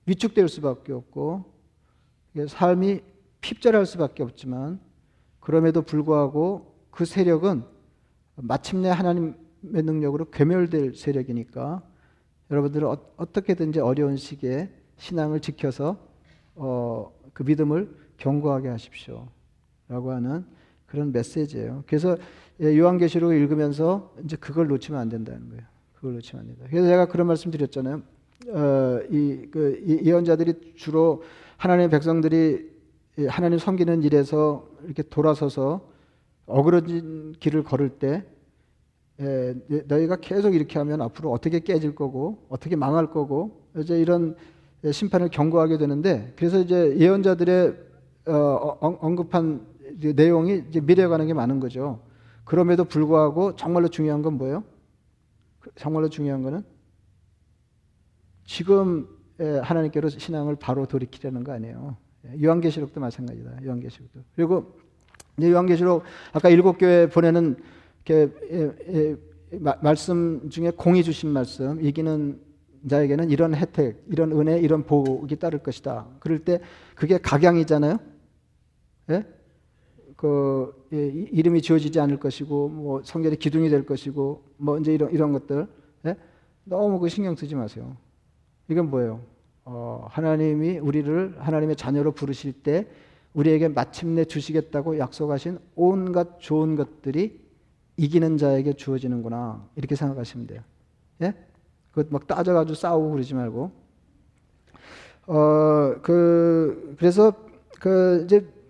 위축될 0.06 0.48
수밖에 0.48 0.92
없고 0.92 1.44
삶이 2.48 3.00
핍절할 3.40 3.86
수밖에 3.86 4.22
없지만 4.22 4.80
그럼에도 5.38 5.82
불구하고 5.82 6.74
그 6.90 7.04
세력은 7.04 7.64
마침내 8.36 8.88
하나님의 8.88 9.34
능력으로 9.62 10.30
괴멸될 10.30 10.94
세력이니까 10.96 11.82
여러분들은 12.50 12.88
어, 12.88 13.32
떻게든지 13.32 13.80
어려운 13.80 14.16
시기에 14.16 14.70
신앙을 14.96 15.40
지켜서 15.40 15.96
어, 16.54 17.12
그 17.32 17.42
믿음을 17.44 17.96
견고하게 18.18 18.68
하십시오. 18.68 19.28
라고 19.88 20.12
하는 20.12 20.44
그런 20.86 21.12
메시지예요. 21.12 21.84
그래서 21.86 22.16
예, 22.16 22.51
요한계시록을 22.62 23.36
읽으면서 23.36 24.14
이제 24.24 24.36
그걸 24.36 24.68
놓치면 24.68 25.00
안 25.00 25.08
된다는 25.08 25.48
거예요. 25.48 25.62
그걸 25.94 26.14
놓치면 26.14 26.40
안 26.40 26.46
된다. 26.46 26.64
그래서 26.70 26.86
제가 26.86 27.06
그런 27.06 27.26
말씀 27.26 27.50
드렸잖아요. 27.50 28.02
어, 28.48 29.00
이, 29.10 29.46
그, 29.50 30.00
예언자들이 30.04 30.74
주로 30.76 31.22
하나님의 31.56 31.90
백성들이 31.90 32.70
하나님 33.28 33.58
섬기는 33.58 34.02
일에서 34.02 34.68
이렇게 34.84 35.02
돌아서서 35.02 35.88
어그러진 36.46 37.34
길을 37.38 37.62
걸을 37.62 37.90
때 37.90 38.24
에, 39.20 39.54
너희가 39.86 40.16
계속 40.16 40.54
이렇게 40.54 40.78
하면 40.78 41.02
앞으로 41.02 41.30
어떻게 41.30 41.60
깨질 41.60 41.94
거고 41.94 42.46
어떻게 42.48 42.74
망할 42.74 43.10
거고 43.10 43.62
이제 43.78 44.00
이런 44.00 44.34
심판을 44.90 45.28
경고하게 45.28 45.78
되는데 45.78 46.32
그래서 46.36 46.58
이제 46.58 46.96
예언자들의 46.98 47.76
어, 48.26 48.78
언급한 49.00 49.66
내용이 50.00 50.64
이제 50.68 50.80
미래 50.80 51.06
관한 51.06 51.26
게 51.26 51.34
많은 51.34 51.60
거죠. 51.60 52.00
그럼에도 52.44 52.84
불구하고 52.84 53.56
정말로 53.56 53.88
중요한 53.88 54.22
건 54.22 54.34
뭐예요? 54.38 54.64
그 55.60 55.70
정말로 55.74 56.08
중요한 56.08 56.42
거는 56.42 56.64
지금 58.44 59.08
하나님께로 59.38 60.08
신앙을 60.08 60.56
바로 60.56 60.86
돌이키려는 60.86 61.44
거 61.44 61.52
아니에요. 61.52 61.96
요한계시록도 62.42 63.00
마찬가지다. 63.00 63.64
요한계시록도. 63.64 64.20
그리고 64.34 64.76
요한계시록 65.40 66.02
아까 66.32 66.48
일곱 66.48 66.78
교회 66.78 67.08
보내는 67.08 67.56
말씀 69.80 70.48
중에 70.50 70.70
공이 70.70 71.02
주신 71.02 71.30
말씀 71.30 71.84
이기는 71.84 72.40
자에게는 72.88 73.30
이런 73.30 73.54
혜택, 73.54 74.04
이런 74.08 74.32
은혜, 74.32 74.58
이런 74.58 74.84
복이 74.84 75.36
따를 75.36 75.60
것이다. 75.60 76.08
그럴 76.18 76.40
때 76.40 76.60
그게 76.96 77.18
각양이잖아요. 77.18 77.98
예? 79.10 79.24
그 80.22 80.86
예, 80.92 81.08
이름이 81.08 81.62
지어지지 81.62 81.98
않을 81.98 82.20
것이고 82.20 82.68
뭐 82.68 83.02
성결의 83.02 83.38
기둥이 83.38 83.68
될 83.68 83.84
것이고 83.84 84.44
뭐 84.56 84.78
이제 84.78 84.94
이런 84.94 85.10
이런 85.10 85.32
것들 85.32 85.66
예? 86.06 86.16
너무 86.62 87.00
그 87.00 87.08
신경 87.08 87.34
쓰지 87.34 87.56
마세요. 87.56 87.96
이건 88.68 88.88
뭐예요? 88.88 89.20
어, 89.64 90.06
하나님이 90.08 90.78
우리를 90.78 91.34
하나님의 91.40 91.74
자녀로 91.74 92.12
부르실 92.12 92.52
때 92.52 92.86
우리에게 93.34 93.66
마침내 93.66 94.24
주시겠다고 94.24 94.98
약속하신 94.98 95.58
온갖 95.74 96.38
좋은 96.38 96.76
것들이 96.76 97.40
이기는 97.96 98.36
자에게 98.36 98.74
주어지는구나 98.74 99.68
이렇게 99.74 99.96
생각하시면 99.96 100.46
돼요. 100.46 100.62
예? 101.22 101.34
그것 101.90 102.12
막 102.12 102.28
따져가지고 102.28 102.76
싸우고 102.76 103.10
그러지 103.10 103.34
말고 103.34 103.72
어 105.26 105.96
그 106.02 106.94
그래서 106.96 107.32
그 107.80 108.22
이제 108.24 108.38
뭐 108.38 108.61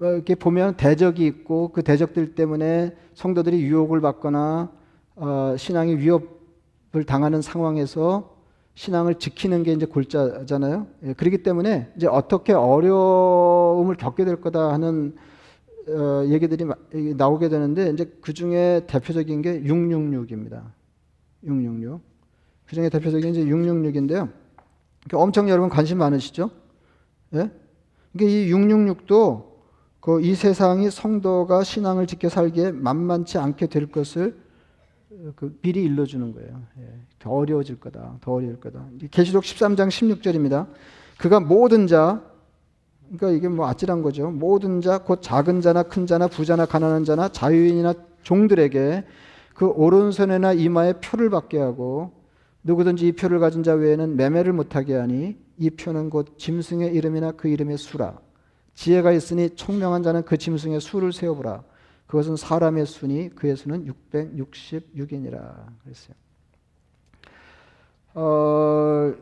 이렇게 0.00 0.34
보면 0.34 0.76
대적이 0.76 1.26
있고 1.26 1.68
그 1.72 1.82
대적들 1.82 2.34
때문에 2.34 2.96
성도들이 3.14 3.60
유혹을 3.62 4.00
받거나 4.00 4.70
어, 5.16 5.54
신앙이 5.58 5.96
위협을 5.96 7.04
당하는 7.06 7.42
상황에서 7.42 8.36
신앙을 8.74 9.16
지키는 9.16 9.62
게 9.62 9.72
이제 9.72 9.84
골자잖아요. 9.84 10.86
예, 11.04 11.12
그렇기 11.12 11.42
때문에 11.42 11.92
이제 11.96 12.06
어떻게 12.06 12.54
어려움을 12.54 13.96
겪게 13.96 14.24
될 14.24 14.40
거다 14.40 14.72
하는 14.72 15.14
어, 15.88 16.24
얘기들이 16.26 16.64
나오게 17.16 17.50
되는데 17.50 17.90
이제 17.90 18.10
그 18.22 18.32
중에 18.32 18.86
대표적인 18.86 19.42
게 19.42 19.60
666입니다. 19.62 20.62
666. 21.44 22.00
그 22.66 22.74
중에 22.74 22.88
대표적인 22.88 23.34
이제 23.34 23.44
666인데요. 23.44 24.30
엄청 25.12 25.50
여러분 25.50 25.68
관심 25.68 25.98
많으시죠? 25.98 26.50
예? 27.34 27.50
그러니까 28.12 28.36
이 28.36 28.50
666도 28.50 29.49
그 30.00 30.20
이 30.22 30.34
세상이 30.34 30.90
성도가 30.90 31.62
신앙을 31.62 32.06
지켜 32.06 32.28
살기에 32.28 32.72
만만치 32.72 33.38
않게 33.38 33.66
될 33.66 33.86
것을 33.86 34.38
그 35.36 35.58
미리 35.60 35.82
일러주는 35.82 36.32
거예요. 36.32 36.62
예, 36.78 37.00
더 37.18 37.30
어려워질 37.30 37.78
거다. 37.80 38.16
더 38.20 38.32
어려울 38.32 38.58
거다. 38.58 38.86
계시록 39.10 39.44
13장 39.44 39.88
16절입니다. 39.88 40.68
그가 41.18 41.40
모든 41.40 41.86
자, 41.86 42.22
그러니까 43.06 43.30
이게 43.30 43.48
뭐 43.48 43.68
아찔한 43.68 44.02
거죠. 44.02 44.30
모든 44.30 44.80
자, 44.80 44.98
곧 44.98 45.20
작은 45.20 45.60
자나 45.60 45.82
큰 45.82 46.06
자나 46.06 46.28
부자나 46.28 46.64
가난한 46.64 47.04
자나 47.04 47.28
자유인이나 47.28 47.92
종들에게 48.22 49.04
그 49.54 49.66
오른손에나 49.66 50.54
이마에 50.54 50.94
표를 50.94 51.28
받게 51.28 51.58
하고 51.58 52.12
누구든지 52.62 53.08
이 53.08 53.12
표를 53.12 53.40
가진 53.40 53.62
자 53.62 53.74
외에는 53.74 54.16
매매를 54.16 54.54
못하게 54.54 54.94
하니 54.94 55.36
이 55.58 55.70
표는 55.70 56.08
곧 56.08 56.38
짐승의 56.38 56.94
이름이나 56.94 57.32
그 57.32 57.48
이름의 57.48 57.76
수라. 57.76 58.18
지혜가 58.80 59.12
있으니 59.12 59.50
총명한 59.50 60.02
자는 60.02 60.22
그 60.22 60.38
짐승의 60.38 60.80
수를 60.80 61.12
세어보라. 61.12 61.62
그것은 62.06 62.36
사람의 62.36 62.86
수니 62.86 63.28
그의 63.34 63.54
수는 63.54 63.84
666이니라 63.84 65.66
그랬어요. 65.82 66.14
어, 68.14 69.12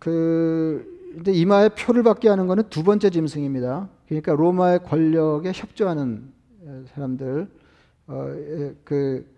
그 0.00 1.12
근데 1.12 1.30
이마에 1.30 1.68
표를 1.68 2.02
받게 2.02 2.30
하는 2.30 2.46
것은 2.46 2.70
두 2.70 2.82
번째 2.82 3.10
짐승입니다. 3.10 3.90
그러니까 4.08 4.32
로마의 4.32 4.82
권력에 4.82 5.52
협조하는 5.54 6.32
사람들. 6.94 7.50
어, 8.06 8.34
예, 8.34 8.74
그 8.82 9.30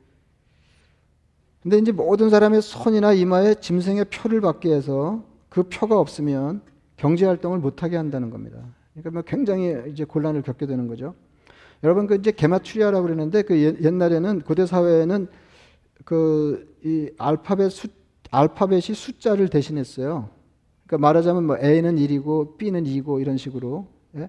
근데 1.65 1.79
이제 1.79 1.91
모든 1.91 2.31
사람의 2.31 2.63
손이나 2.63 3.13
이마에 3.13 3.57
짐승의 3.57 4.05
표를 4.05 4.41
받게 4.41 4.73
해서 4.73 5.25
그 5.49 5.65
표가 5.65 5.99
없으면 5.99 6.63
경제 6.97 7.27
활동을 7.27 7.59
못하게 7.59 7.97
한다는 7.97 8.31
겁니다. 8.31 8.65
그러니까 8.95 9.11
뭐 9.11 9.23
굉장히 9.23 9.91
이제 9.91 10.05
곤란을 10.05 10.43
겪게 10.43 10.67
되는 10.67 10.89
거죠. 10.89 11.15
여러분 11.83 12.07
그 12.07 12.15
이제 12.15 12.33
게마추리아라고 12.33 13.05
그러는데 13.05 13.43
그 13.43 13.61
옛날에는 13.83 14.41
고대 14.41 14.65
사회에는 14.67 15.29
그 16.05 16.75
이 16.85 17.11
알파벳 17.17 17.73
수 17.73 17.89
알파벳이 18.31 18.95
숫자를 18.95 19.49
대신했어요. 19.49 20.29
그러니까 20.87 20.99
말하자면 21.07 21.45
뭐 21.45 21.59
A는 21.59 21.97
1이고 21.97 22.59
B는 22.59 22.85
2고 22.85 23.21
이런 23.21 23.39
식으로. 23.39 23.87
예? 24.17 24.29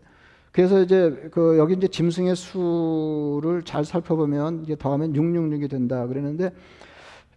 그래서 0.54 0.82
이제 0.82 1.30
그 1.32 1.58
여기 1.58 1.74
이제 1.74 1.88
짐승의 1.88 2.36
수를 2.38 3.64
잘 3.66 3.84
살펴보면 3.84 4.64
이게 4.64 4.78
더하면 4.78 5.12
666이 5.14 5.70
된다 5.70 6.08
그러는데 6.08 6.52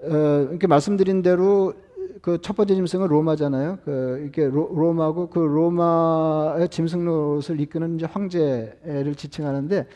어, 0.03 0.47
이렇게 0.51 0.69
말씀드린 0.69 1.23
대로 1.23 1.75
그 2.23 2.39
첫 2.43 2.57
번째 2.57 2.75
짐승은 2.75 3.09
로마잖아요. 3.09 3.79
그 3.85 4.21
이렇게 4.23 4.45
로, 4.47 4.71
로마고 4.75 5.29
그 5.29 5.39
로마의 5.39 6.69
짐승 6.69 7.05
노릇을 7.05 7.61
이끄는 7.61 7.97
이제 7.97 8.07
황제를 8.07 9.15
지칭하는데 9.15 9.87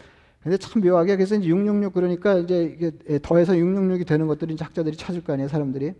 근데 0.43 0.57
참 0.57 0.83
묘하게 0.83 1.17
그래서 1.17 1.37
이제 1.37 1.47
666 1.47 1.95
그러니까 1.95 2.39
이제 2.39 2.65
이게 2.65 2.91
더해서 3.23 3.53
666이 3.53 4.07
되는 4.07 4.27
것들이 4.27 4.55
이제 4.55 4.65
학자들이 4.65 4.97
찾을 4.97 5.23
거 5.23 5.33
아니에요, 5.33 5.49
사람들이. 5.49 5.95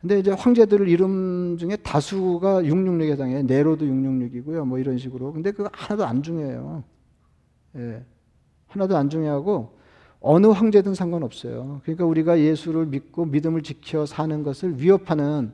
근데 0.00 0.18
이제 0.18 0.32
황제들 0.32 0.88
이름 0.88 1.56
중에 1.56 1.76
다수가 1.76 2.62
666에 2.62 3.12
해당해요. 3.12 3.42
네로도 3.42 3.86
666이고요. 3.86 4.66
뭐 4.66 4.78
이런 4.78 4.98
식으로. 4.98 5.32
근데 5.32 5.52
그거 5.52 5.70
하나도 5.72 6.04
안 6.04 6.22
중요해요. 6.22 6.84
예. 7.76 8.04
하나도 8.66 8.96
안 8.96 9.08
중요하고 9.08 9.75
어느 10.20 10.46
황제든 10.46 10.94
상관없어요. 10.94 11.80
그러니까 11.82 12.04
우리가 12.04 12.40
예수를 12.40 12.86
믿고 12.86 13.26
믿음을 13.26 13.62
지켜 13.62 14.06
사는 14.06 14.42
것을 14.42 14.80
위협하는 14.80 15.52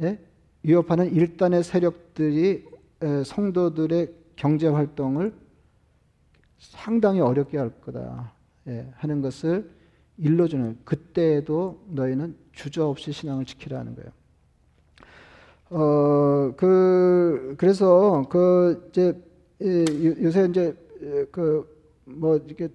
예? 0.00 0.18
위협하는 0.62 1.14
일단의 1.14 1.62
세력들이 1.62 2.64
성도들의 3.24 4.12
경제 4.36 4.66
활동을 4.66 5.32
상당히 6.58 7.20
어렵게 7.20 7.58
할 7.58 7.70
거다 7.80 8.32
예, 8.68 8.88
하는 8.94 9.20
것을 9.20 9.70
일러주는 10.16 10.78
그때에도 10.84 11.82
너희는 11.90 12.34
주저 12.52 12.86
없이 12.86 13.12
신앙을 13.12 13.44
지키라는 13.44 13.94
거예요. 13.94 14.10
어, 15.70 16.54
그, 16.56 17.54
그래서, 17.58 18.24
그, 18.28 18.88
이제, 18.90 19.20
요새 19.60 20.46
이제, 20.48 20.76
그, 21.32 21.68
뭐, 22.04 22.36
이렇게, 22.36 22.68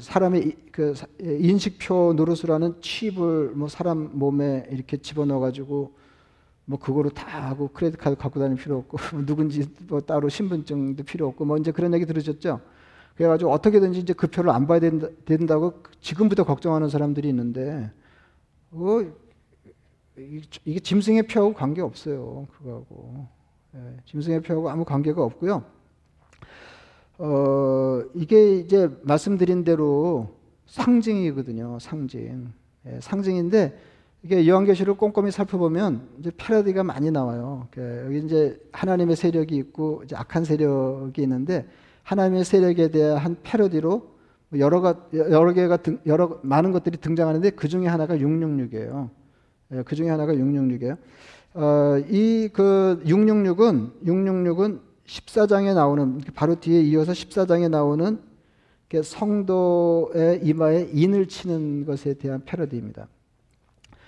사람의 0.00 0.56
그 0.72 0.94
인식표 1.20 2.14
노릇을 2.16 2.50
하는 2.50 2.80
칩을 2.80 3.52
뭐 3.54 3.68
사람 3.68 4.10
몸에 4.18 4.66
이렇게 4.70 4.96
집어넣어 4.96 5.38
가지고 5.38 5.94
뭐 6.64 6.78
그거로 6.78 7.10
다 7.10 7.48
하고 7.48 7.68
크레딧 7.68 7.98
카드 7.98 8.16
갖고 8.16 8.40
다닐 8.40 8.56
필요 8.56 8.78
없고 8.78 8.98
누군지 9.24 9.64
뭐 9.88 10.00
따로 10.00 10.28
신분증도 10.28 11.04
필요 11.04 11.28
없고 11.28 11.44
뭐 11.44 11.56
이제 11.56 11.70
그런 11.70 11.94
얘기 11.94 12.04
들으셨죠? 12.04 12.60
그래가지고 13.16 13.50
어떻게든지 13.50 14.00
이제 14.00 14.12
그 14.12 14.26
표를 14.26 14.50
안 14.50 14.66
봐야 14.66 14.78
된다, 14.78 15.08
된다고 15.24 15.82
지금부터 16.00 16.44
걱정하는 16.44 16.88
사람들이 16.88 17.28
있는데, 17.30 17.90
어, 18.70 19.00
이게 20.64 20.80
짐승의 20.80 21.26
표하고 21.26 21.54
관계 21.54 21.80
없어요. 21.80 22.46
그거하고. 22.52 23.26
예, 23.74 23.96
짐승의 24.04 24.42
표하고 24.42 24.70
아무 24.70 24.84
관계가 24.84 25.22
없고요. 25.22 25.64
어, 27.18 28.02
이게 28.14 28.58
이제 28.58 28.90
말씀드린 29.02 29.64
대로 29.64 30.34
상징이거든요. 30.66 31.78
상징. 31.80 32.52
예, 32.86 32.98
상징인데, 33.00 33.78
이게 34.22 34.48
요한계시를 34.48 34.94
꼼꼼히 34.94 35.30
살펴보면 35.30 36.08
이제 36.18 36.32
패러디가 36.36 36.82
많이 36.82 37.12
나와요. 37.12 37.68
여기 37.76 38.18
이제 38.18 38.58
하나님의 38.72 39.14
세력이 39.14 39.54
있고 39.56 40.02
이제 40.04 40.16
악한 40.16 40.44
세력이 40.44 41.22
있는데 41.22 41.64
하나님의 42.02 42.44
세력에 42.44 42.88
대한 42.88 43.36
패러디로 43.44 44.16
여러 44.58 44.96
여러 45.14 45.52
개가 45.52 45.76
등, 45.76 46.00
여러 46.06 46.40
많은 46.42 46.72
것들이 46.72 46.98
등장하는데 46.98 47.50
그 47.50 47.68
중에 47.68 47.86
하나가 47.86 48.16
666이에요. 48.16 49.10
예, 49.74 49.82
그 49.82 49.94
중에 49.94 50.08
하나가 50.08 50.32
666이에요. 50.34 50.96
어, 51.54 51.98
이그 52.08 53.02
666은 53.06 54.04
666은 54.04 54.80
14장에 55.06 55.74
나오는 55.74 56.20
바로 56.34 56.58
뒤에 56.58 56.80
이어서 56.82 57.12
14장에 57.12 57.68
나오는 57.70 58.20
성도의 59.02 60.40
이마에 60.42 60.90
인을 60.92 61.26
치는 61.26 61.84
것에 61.84 62.14
대한 62.14 62.42
패러디입니다. 62.44 63.08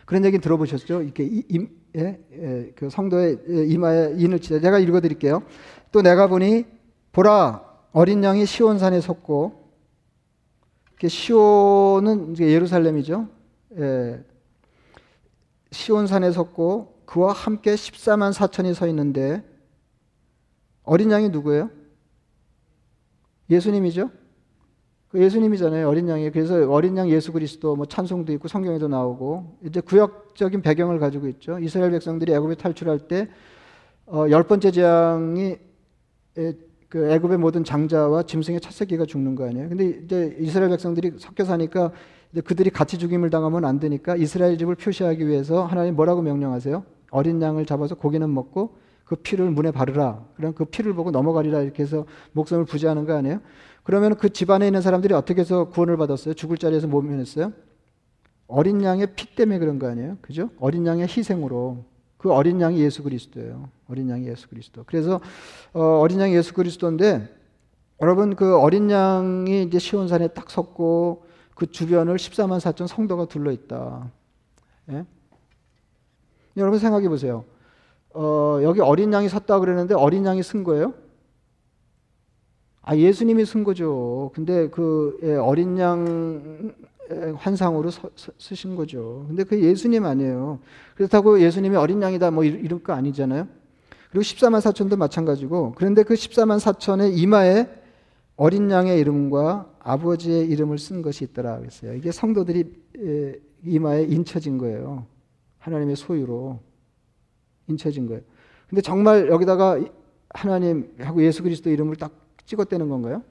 그런 0.04 0.24
얘기 0.24 0.38
들어보셨죠? 0.38 1.02
이렇게 1.02 1.24
임, 1.48 1.68
예, 1.96 2.18
예, 2.32 2.72
그 2.74 2.88
성도의 2.88 3.38
이마에 3.68 4.14
인을 4.16 4.40
치다. 4.40 4.60
제가 4.60 4.78
읽어드릴게요. 4.78 5.42
또 5.92 6.00
내가 6.00 6.26
보니 6.28 6.64
보라 7.12 7.62
어린 7.92 8.22
양이 8.24 8.46
시온산에 8.46 9.00
섰고 9.00 9.68
시온은 11.06 12.38
예루살렘이죠. 12.38 13.28
예. 13.78 14.24
시온산에 15.70 16.32
섰고 16.32 17.02
그와 17.04 17.32
함께 17.32 17.74
14만 17.74 18.32
4천이 18.32 18.74
서 18.74 18.86
있는데 18.88 19.42
어린 20.88 21.10
양이 21.10 21.28
누구예요? 21.28 21.70
예수님이죠. 23.50 24.10
그 25.10 25.22
예수님이잖아요. 25.22 25.86
어린 25.86 26.08
양이. 26.08 26.30
그래서 26.30 26.70
어린 26.70 26.96
양 26.96 27.10
예수 27.10 27.32
그리스도 27.32 27.76
뭐 27.76 27.84
찬송도 27.86 28.32
있고 28.34 28.48
성경에도 28.48 28.88
나오고 28.88 29.58
이제 29.64 29.80
구역적인 29.80 30.62
배경을 30.62 30.98
가지고 30.98 31.28
있죠. 31.28 31.58
이스라엘 31.58 31.90
백성들이 31.90 32.32
애굽에 32.32 32.54
탈출할 32.54 33.00
때 33.06 33.28
어, 34.06 34.26
열 34.30 34.42
번째 34.44 34.70
재앙이 34.70 35.56
그 36.88 37.10
애굽의 37.10 37.36
모든 37.36 37.64
장자와 37.64 38.22
짐승의 38.22 38.60
첫 38.60 38.72
새끼가 38.72 39.04
죽는 39.04 39.34
거 39.34 39.46
아니에요. 39.46 39.68
근데 39.68 40.00
이제 40.04 40.36
이스라엘 40.40 40.70
백성들이 40.70 41.12
섞여 41.18 41.44
사니까 41.44 41.92
이제 42.32 42.40
그들이 42.40 42.70
같이 42.70 42.96
죽임을 42.96 43.28
당하면 43.28 43.66
안 43.66 43.78
되니까 43.78 44.16
이스라엘 44.16 44.56
집을 44.56 44.74
표시하기 44.76 45.26
위해서 45.26 45.64
하나님 45.66 45.96
뭐라고 45.96 46.22
명령하세요? 46.22 46.82
어린 47.10 47.42
양을 47.42 47.66
잡아서 47.66 47.94
고기는 47.94 48.32
먹고 48.32 48.87
그 49.08 49.16
피를 49.16 49.50
문에 49.50 49.70
바르라. 49.70 50.22
그럼 50.36 50.52
그 50.52 50.66
피를 50.66 50.92
보고 50.92 51.10
넘어가리라 51.10 51.62
이렇게 51.62 51.82
해서 51.82 52.04
목숨을 52.32 52.66
부지하는 52.66 53.06
거 53.06 53.16
아니에요? 53.16 53.40
그러면 53.82 54.16
그 54.16 54.30
집안에 54.30 54.66
있는 54.66 54.82
사람들이 54.82 55.14
어떻게 55.14 55.40
해서 55.40 55.70
구원을 55.70 55.96
받았어요? 55.96 56.34
죽을 56.34 56.58
자리에서 56.58 56.88
모면했어요? 56.88 57.54
어린 58.48 58.84
양의 58.84 59.14
피 59.16 59.34
때문에 59.34 59.58
그런 59.58 59.78
거 59.78 59.88
아니에요? 59.88 60.18
그죠? 60.20 60.50
어린 60.60 60.86
양의 60.86 61.08
희생으로. 61.08 61.84
그 62.18 62.30
어린 62.30 62.60
양이 62.60 62.80
예수 62.80 63.02
그리스도예요. 63.02 63.70
어린 63.88 64.10
양이 64.10 64.28
예수 64.28 64.46
그리스도. 64.46 64.84
그래서 64.86 65.20
어, 65.72 66.06
린 66.06 66.20
양이 66.20 66.34
예수 66.34 66.52
그리스도인데 66.52 67.34
여러분 68.02 68.36
그 68.36 68.58
어린 68.58 68.90
양이 68.90 69.62
이제 69.62 69.78
시온산에 69.78 70.28
딱 70.28 70.50
섰고 70.50 71.24
그 71.54 71.70
주변을 71.70 72.16
14만 72.16 72.60
4천 72.60 72.86
성도가 72.86 73.24
둘러 73.24 73.52
있다. 73.52 74.10
예? 74.90 75.06
여러분 76.58 76.78
생각해 76.78 77.08
보세요. 77.08 77.44
어, 78.14 78.60
여기 78.62 78.80
어린 78.80 79.12
양이 79.12 79.28
섰다 79.28 79.60
그러는데 79.60 79.94
어린 79.94 80.24
양이 80.24 80.42
쓴 80.42 80.64
거예요? 80.64 80.94
아 82.82 82.96
예수님이 82.96 83.44
쓴 83.44 83.64
거죠. 83.64 84.30
근데 84.34 84.68
그 84.70 85.18
예, 85.22 85.34
어린 85.34 85.78
양 85.78 86.72
환상으로 87.36 87.90
서, 87.90 88.10
서, 88.16 88.32
쓰신 88.38 88.76
거죠. 88.76 89.26
근데 89.28 89.44
그 89.44 89.62
예수님 89.62 90.04
아니에요. 90.04 90.58
그렇다고 90.94 91.40
예수님이 91.40 91.76
어린 91.76 92.00
양이다 92.02 92.30
뭐 92.30 92.44
이런 92.44 92.82
거 92.82 92.92
아니잖아요. 92.92 93.46
그리고 94.10 94.22
14만 94.22 94.60
4천도 94.60 94.96
마찬가지고 94.96 95.74
그런데 95.76 96.02
그 96.02 96.14
14만 96.14 96.58
4천의 96.58 97.18
이마에 97.18 97.68
어린 98.36 98.70
양의 98.70 98.98
이름과 99.00 99.70
아버지의 99.80 100.48
이름을 100.48 100.78
쓴 100.78 101.02
것이 101.02 101.24
있더라 101.24 101.58
그랬어요. 101.58 101.94
이게 101.94 102.10
성도들이 102.10 102.72
이마에 103.64 104.04
인쳐진 104.04 104.58
거예요. 104.58 105.06
하나님의 105.58 105.96
소유로 105.96 106.60
인쳐진 107.68 108.06
거예요. 108.06 108.22
근데 108.68 108.82
정말 108.82 109.28
여기다가 109.28 109.78
하나님하고 110.30 111.22
예수 111.22 111.42
그리스도 111.42 111.70
이름을 111.70 111.96
딱 111.96 112.12
찍었다는 112.44 112.88
건가요? 112.88 113.22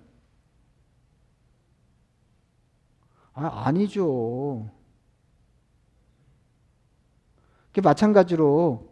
아, 3.34 3.66
아니죠. 3.66 4.70
마찬가지로 7.82 8.88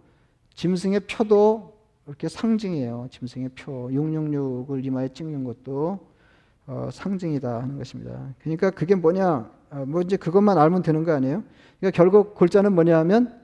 짐승의 0.53 1.01
표도 1.01 1.75
이렇게 2.05 2.29
상징이에요. 2.29 3.07
짐승의 3.09 3.49
표. 3.55 3.89
666을 3.89 4.85
이마에 4.85 5.09
찍는 5.09 5.43
것도 5.43 6.07
어, 6.67 6.89
상징이다 6.91 7.61
하는 7.61 7.77
것입니다. 7.77 8.33
그러니까 8.39 8.69
그게 8.71 8.95
뭐냐? 8.95 9.51
어, 9.71 9.85
뭐 9.87 10.01
이제 10.01 10.17
그것만 10.17 10.57
알면 10.57 10.83
되는 10.83 11.03
거 11.03 11.13
아니에요? 11.13 11.43
그러니까 11.79 11.95
결국 11.95 12.35
골자는 12.35 12.73
뭐냐 12.73 12.97
하면 12.99 13.39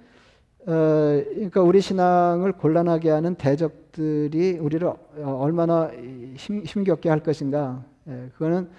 어, 0.68 1.24
그러니까 1.34 1.62
우리 1.62 1.82
신앙을 1.82 2.52
곤란하게 2.54 3.10
하는 3.10 3.36
대적들이 3.36 4.60
우리를 4.60 4.88
어, 4.88 4.98
얼마나 5.42 5.90
힘, 6.36 6.64
힘겹게 6.64 7.10
할 7.10 7.22
것인가. 7.22 7.84
예, 8.08 8.30
그거는 8.34 8.70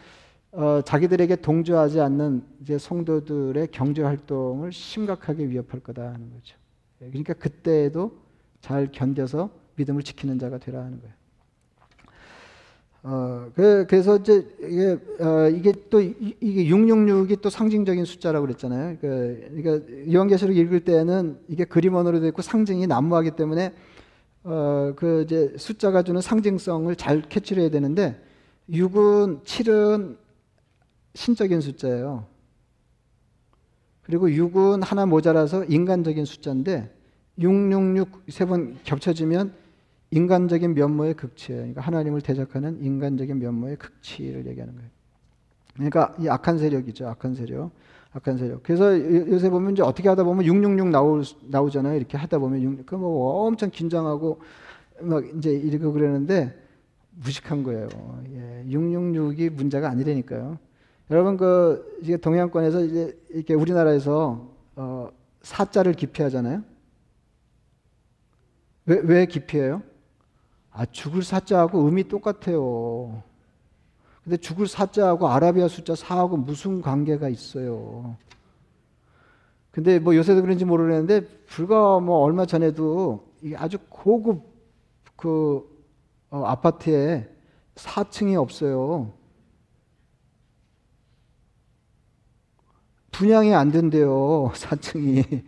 어, 0.53 0.81
자기들에게 0.85 1.37
동조하지 1.37 2.01
않는 2.01 2.45
이제 2.61 2.79
성도들의 2.79 3.69
경제 3.73 4.03
활동을 4.03 4.73
심각하게 4.73 5.49
위협할 5.49 5.81
거다 5.81 6.03
하는 6.03 6.31
거죠. 6.33 6.57
예, 7.03 7.07
그러니까 7.09 7.33
그때에도 7.35 8.13
잘 8.61 8.89
견뎌서 8.93 9.51
믿음을 9.77 10.03
지키는 10.03 10.39
자가 10.39 10.59
되라 10.59 10.81
하는 10.81 11.01
거예요. 11.01 11.22
어, 13.05 13.51
그, 13.57 13.85
래서 13.91 14.17
이제 14.17 14.47
이게, 14.61 14.99
어, 15.21 15.49
이게 15.49 15.73
또 15.91 16.01
이게 16.01 16.67
666이 16.67 17.41
또 17.41 17.51
상징적인 17.51 18.05
숫자라고 18.05 18.47
그랬잖아요. 18.47 18.99
그, 19.01 19.49
그러니까 19.55 20.13
요한계시록 20.13 20.57
읽을 20.57 20.81
때는 20.85 21.39
이게 21.49 21.65
그림 21.65 21.95
언어로 21.95 22.21
되어 22.21 22.29
있고 22.29 22.43
상징이 22.43 22.87
난무하기 22.87 23.33
때문에 23.33 23.73
어, 24.45 24.93
그 24.95 25.23
이제 25.23 25.53
숫자가 25.57 26.03
주는 26.03 26.21
상징성을 26.21 26.95
잘 26.97 27.23
캐치를 27.23 27.63
해야 27.63 27.71
되는데 27.71 28.21
6은 28.71 29.43
7은 29.43 30.17
신적인 31.15 31.61
숫자예요. 31.61 32.27
그리고 34.03 34.29
6은 34.29 34.83
하나 34.83 35.07
모자라서 35.07 35.65
인간적인 35.65 36.25
숫자인데 36.25 36.93
666 37.41 38.25
세 38.29 38.45
번 38.47 38.77
겹쳐지면 38.85 39.55
인간적인 40.13 40.75
면모의 40.75 41.15
극치예요. 41.15 41.61
그러니까 41.61 41.81
하나님을 41.81 42.21
대적하는 42.21 42.83
인간적인 42.83 43.39
면모의 43.39 43.77
극치를 43.77 44.47
얘기하는 44.47 44.75
거예요. 44.75 44.91
그러니까 45.75 46.15
이 46.21 46.29
악한 46.29 46.59
세력이죠. 46.59 47.09
악한 47.09 47.35
세력. 47.35 47.71
악한 48.13 48.37
세력. 48.37 48.63
그래서 48.63 48.99
요새 49.31 49.49
보면 49.49 49.73
이제 49.73 49.83
어떻게 49.83 50.11
하다 50.11 50.25
보면 50.25 50.45
666 50.45 50.89
나오, 50.89 51.23
나오잖아요. 51.49 51.97
이렇게 51.97 52.19
하다 52.19 52.39
보면 52.39 52.85
그뭐 52.85 53.47
엄청 53.47 53.71
긴장하고 53.71 54.41
막 55.01 55.25
이제 55.35 55.51
이러고 55.51 55.95
그러는데 55.95 56.55
무식한 57.25 57.63
거예요. 57.63 57.89
예, 58.35 58.65
666이 58.69 59.49
문제가 59.51 59.89
아니라니까요. 59.89 60.59
여러분 61.11 61.39
그 61.39 61.99
이게 62.03 62.19
동양권에서 62.19 62.85
이제 62.85 63.19
이렇게 63.31 63.55
우리나라에서 63.55 64.47
어, 64.77 65.09
사자를 65.41 65.95
기피하잖아요. 65.95 66.63
왜, 68.85 69.01
왜 69.03 69.27
기피해요? 69.27 69.83
아, 70.73 70.87
죽을 70.87 71.23
사자하고 71.23 71.81
의미 71.81 72.05
똑같아요. 72.05 73.23
근데 74.25 74.37
죽을 74.37 74.67
사자하고 74.67 75.29
아라비아 75.29 75.69
숫자 75.69 75.95
4하고 75.95 76.39
무슨 76.39 76.81
관계가 76.81 77.29
있어요? 77.29 78.17
근데 79.71 79.99
뭐 79.99 80.15
요새도 80.15 80.43
그런지 80.43 80.65
모르겠는데 80.65 81.27
불과 81.47 81.99
뭐 81.99 82.19
얼마 82.19 82.47
전에도 82.47 83.27
아주 83.57 83.79
고급 83.89 84.45
그 85.17 85.69
어, 86.31 86.45
아파트에 86.45 87.29
4층이 87.75 88.41
없어요. 88.41 89.13
분양이 93.11 93.55
안 93.55 93.71
된대요. 93.71 94.51
4층이. 94.55 95.45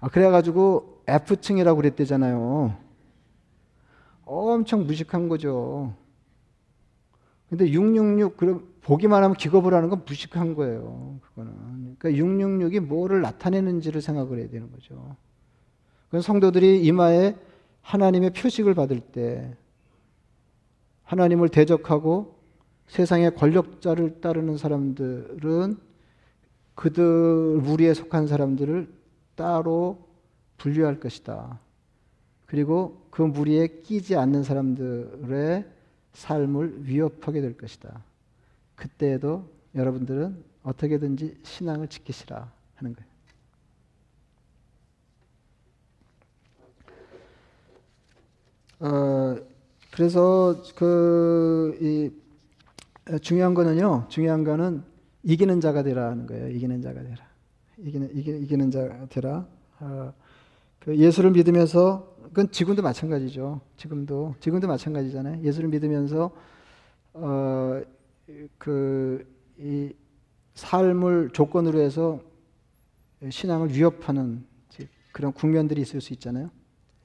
아, 0.00 0.08
그래가지고 0.08 1.02
F층이라고 1.06 1.76
그랬대잖아요. 1.76 2.81
엄청 4.32 4.86
무식한 4.86 5.28
거죠. 5.28 5.94
근데 7.48 7.70
666 7.70 8.36
그럼 8.36 8.72
보기만 8.80 9.22
하면 9.22 9.36
기겁을 9.36 9.74
하는 9.74 9.90
건 9.90 10.02
무식한 10.06 10.54
거예요. 10.54 11.18
그거는. 11.22 11.96
그러니까 11.98 12.24
666이 12.24 12.80
뭐를 12.80 13.20
나타내는지를 13.20 14.00
생각을 14.00 14.38
해야 14.38 14.48
되는 14.48 14.70
거죠. 14.72 15.16
그 16.10 16.20
성도들이 16.20 16.82
이마에 16.84 17.36
하나님의 17.82 18.30
표식을 18.30 18.74
받을 18.74 19.00
때 19.00 19.54
하나님을 21.04 21.48
대적하고 21.50 22.38
세상의 22.86 23.34
권력자를 23.34 24.20
따르는 24.20 24.56
사람들은 24.56 25.76
그들 26.74 27.60
무리에 27.60 27.94
속한 27.94 28.26
사람들을 28.26 28.92
따로 29.34 30.08
분류할 30.56 31.00
것이다. 31.00 31.60
그리고 32.52 33.06
그 33.08 33.22
무리에 33.22 33.80
끼지 33.80 34.14
않는 34.14 34.42
사람들의 34.42 35.64
삶을 36.12 36.84
위협하게 36.86 37.40
될 37.40 37.56
것이다. 37.56 38.04
그때에도 38.76 39.48
여러분들은 39.74 40.44
어떻게든지 40.62 41.38
신앙을 41.44 41.88
지키시라 41.88 42.52
하는 42.74 42.94
거예요. 42.94 43.10
어, 48.80 49.36
그래서 49.90 50.62
그이 50.76 52.10
중요한 53.22 53.54
거는요. 53.54 54.08
중요한 54.10 54.44
거는 54.44 54.82
이기는 55.22 55.58
자가 55.62 55.82
되라는 55.82 56.26
거예요. 56.26 56.50
이기는 56.50 56.82
자가 56.82 57.02
되라. 57.02 57.16
이기는 57.78 58.10
이기, 58.14 58.30
이기는 58.42 58.70
자가 58.70 59.06
되라. 59.06 59.48
어, 59.80 60.12
그 60.18 60.21
예수를 60.88 61.30
믿으면서 61.30 62.16
그건 62.24 62.50
지금도 62.50 62.82
마찬가지죠. 62.82 63.60
지금도 63.76 64.34
지금도 64.40 64.66
마찬가지잖아요. 64.66 65.42
예수를 65.42 65.68
믿으면서 65.68 66.30
어, 67.14 67.82
그이 68.58 69.94
삶을 70.54 71.30
조건으로 71.32 71.80
해서 71.80 72.20
신앙을 73.28 73.74
위협하는 73.74 74.44
그런 75.12 75.32
국면들이 75.32 75.82
있을 75.82 76.00
수 76.00 76.12
있잖아요. 76.14 76.50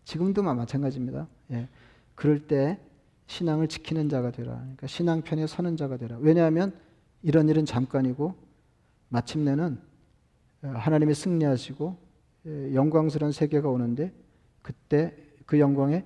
지금도 0.06 0.42
마찬가지입니다. 0.42 1.28
예. 1.52 1.68
그럴 2.16 2.48
때 2.48 2.80
신앙을 3.28 3.68
지키는 3.68 4.08
자가 4.10 4.32
되라. 4.32 4.54
그러니까 4.54 4.88
신앙 4.88 5.22
편에 5.22 5.46
서는 5.46 5.76
자가 5.76 5.98
되라. 5.98 6.18
왜냐하면 6.22 6.74
이런 7.22 7.50
일은 7.50 7.66
잠깐이고 7.66 8.34
마침내는 9.10 9.80
하나님이 10.62 11.14
승리하시고 11.14 11.98
예, 11.98 12.07
영광스러운 12.74 13.32
세계가 13.32 13.70
오는데 13.70 14.12
그때 14.62 15.14
그 15.46 15.60
영광에 15.60 16.06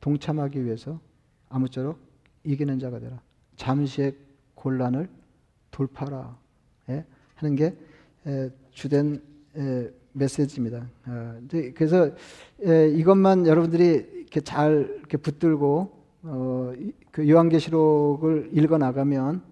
동참하기 0.00 0.64
위해서 0.64 1.00
아무쪼록 1.48 1.98
이기는 2.44 2.78
자가 2.78 2.98
되라. 2.98 3.20
잠시의 3.56 4.16
곤란을 4.54 5.08
돌파라. 5.70 6.36
예? 6.88 7.04
하는 7.34 7.56
게 7.56 7.76
에, 8.26 8.50
주된 8.70 9.20
에, 9.56 9.90
메시지입니다. 10.12 10.88
아, 11.04 11.40
그래서 11.74 12.10
에, 12.64 12.88
이것만 12.90 13.46
여러분들이 13.46 13.84
이렇게 14.14 14.40
잘 14.40 14.96
이렇게 14.98 15.16
붙들고 15.16 16.02
어, 16.24 16.72
그 17.10 17.28
요한계시록을 17.28 18.50
읽어 18.52 18.78
나가면 18.78 19.42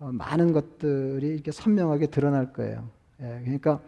어, 0.00 0.10
많은 0.12 0.52
것들이 0.52 1.28
이렇게 1.28 1.50
선명하게 1.50 2.06
드러날 2.06 2.52
거예요. 2.52 2.88
예, 3.20 3.40
그러니까 3.42 3.80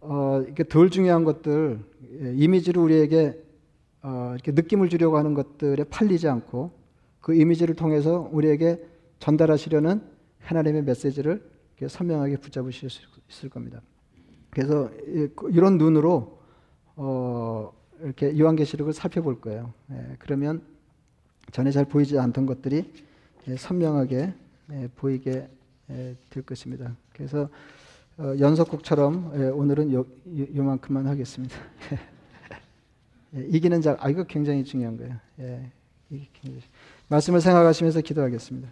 어, 0.00 0.42
이렇게 0.44 0.64
덜 0.64 0.90
중요한 0.90 1.24
것들 1.24 1.80
예, 2.22 2.34
이미지로 2.34 2.82
우리에게 2.82 3.42
어, 4.02 4.32
이렇게 4.34 4.52
느낌을 4.52 4.88
주려고 4.88 5.18
하는 5.18 5.34
것들에 5.34 5.84
팔리지 5.84 6.28
않고 6.28 6.70
그 7.20 7.34
이미지를 7.34 7.74
통해서 7.74 8.28
우리에게 8.32 8.82
전달하시려는 9.18 10.00
하나님의 10.40 10.82
메시지를 10.84 11.42
선명하게 11.86 12.38
붙잡으실 12.38 12.90
수 12.90 13.02
있을 13.28 13.48
겁니다. 13.48 13.80
그래서 14.50 14.90
이런 15.50 15.78
눈으로 15.78 16.38
어, 16.96 17.72
이렇게 18.00 18.38
요한계시록을 18.38 18.92
살펴볼 18.92 19.40
거예요. 19.40 19.72
예, 19.90 20.16
그러면 20.18 20.62
전에 21.52 21.70
잘 21.70 21.84
보이지 21.84 22.18
않던 22.18 22.46
것들이 22.46 22.92
예, 23.48 23.56
선명하게 23.56 24.34
예, 24.72 24.88
보이게 24.96 25.48
예, 25.90 26.16
될 26.30 26.42
것입니다. 26.42 26.96
그래서 27.12 27.48
어, 28.18 28.34
연속곡처럼 28.36 29.32
예, 29.36 29.44
오늘은 29.44 29.92
요, 29.92 30.04
요 30.56 30.62
만큼만 30.64 31.06
하겠습니다. 31.06 31.56
예, 33.36 33.46
이기는 33.48 33.80
자, 33.80 33.96
아 34.00 34.10
이거 34.10 34.24
굉장히 34.24 34.64
중요한 34.64 34.96
거예요. 34.96 35.14
예, 35.38 35.70
말씀을 37.06 37.40
생각하시면서 37.40 38.00
기도하겠습니다. 38.00 38.68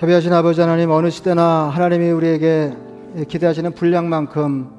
자비하신 0.00 0.32
아버지 0.32 0.62
하나님 0.62 0.90
어느 0.92 1.10
시대나 1.10 1.68
하나님이 1.68 2.08
우리에게 2.12 2.74
기대하시는 3.28 3.72
분량만큼 3.72 4.70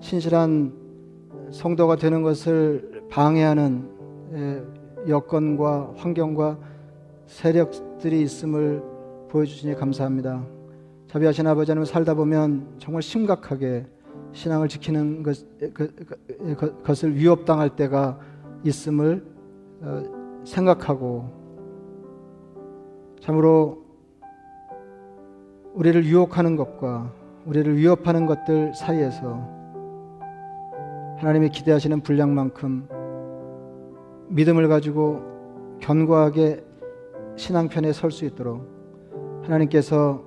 신실한 0.00 0.72
성도가 1.52 1.94
되는 1.94 2.22
것을 2.22 3.04
방해하는 3.08 3.88
에, 4.34 5.08
여건과 5.08 5.92
환경과 5.96 6.58
세력들이 7.28 8.20
있음을 8.22 8.82
보여주시니 9.28 9.76
감사합니다. 9.76 10.44
자비하신 11.06 11.46
아버지 11.46 11.70
하나님 11.70 11.84
살다 11.84 12.14
보면 12.14 12.66
정말 12.80 13.02
심각하게 13.02 13.86
신앙을 14.32 14.66
지키는 14.66 15.22
것, 15.22 15.46
그, 15.60 15.94
그, 15.94 16.56
그, 16.56 16.82
것을 16.82 17.14
위협당할 17.14 17.76
때가 17.76 18.18
있음을 18.64 19.24
어, 19.82 20.02
생각하고 20.44 21.30
참으로 23.20 23.85
우리를 25.76 26.06
유혹하는 26.06 26.56
것과 26.56 27.12
우리를 27.44 27.76
위협하는 27.76 28.24
것들 28.24 28.74
사이에서 28.74 29.46
하나님이 31.18 31.50
기대하시는 31.50 32.00
분량만큼 32.00 32.88
믿음을 34.28 34.68
가지고 34.68 35.20
견고하게 35.80 36.64
신앙편에 37.36 37.92
설 37.92 38.10
수 38.10 38.24
있도록 38.24 38.66
하나님께서 39.42 40.24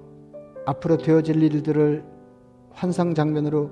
앞으로 0.68 0.98
되어질 0.98 1.42
일들을 1.42 2.04
환상 2.70 3.16
장면으로 3.16 3.72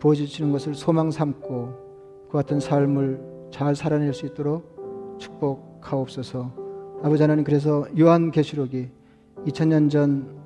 보여주시는 0.00 0.50
것을 0.50 0.74
소망 0.74 1.12
삼고 1.12 2.26
그 2.28 2.32
같은 2.32 2.58
삶을 2.58 3.48
잘 3.52 3.76
살아낼 3.76 4.12
수 4.12 4.26
있도록 4.26 5.16
축복하옵소서. 5.18 6.50
아버지 7.04 7.22
하나님 7.22 7.44
그래서 7.44 7.86
요한 7.96 8.32
계시록이 8.32 8.90
2000년 9.46 9.88
전 9.88 10.39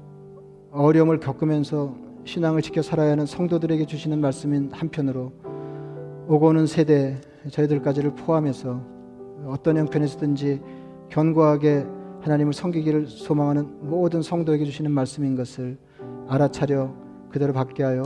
어려움을 0.75 1.21
겪으면서 1.21 1.95
신앙을 2.25 2.61
지켜 2.61 2.83
살아야 2.83 3.13
하는 3.13 3.27
성도들에게 3.27 3.87
주시는 3.87 4.21
말씀인 4.21 4.71
한편으로 4.73 5.33
오고 6.27 6.49
오는 6.49 6.67
세대 6.67 7.21
저희들까지를 7.49 8.15
포함해서 8.17 8.81
어떤 9.47 9.77
형편에서든지 9.77 10.61
견고하게 11.11 11.87
하나님을 12.23 12.53
섬기기를 12.53 13.07
소망하는 13.07 13.89
모든 13.89 14.21
성도에게 14.23 14.65
주시는 14.65 14.91
말씀인 14.91 15.37
것을 15.37 15.79
알아차려 16.27 16.93
그대로 17.31 17.53
받게 17.53 17.83
하여 17.83 18.03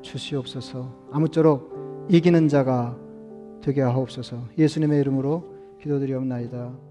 주시옵소서. 0.00 1.08
아무쪼록 1.10 2.06
이기는 2.08 2.48
자가 2.48 2.96
되게 3.60 3.82
하옵소서. 3.82 4.38
예수님의 4.56 5.00
이름으로 5.00 5.44
기도드리옵나이다. 5.82 6.85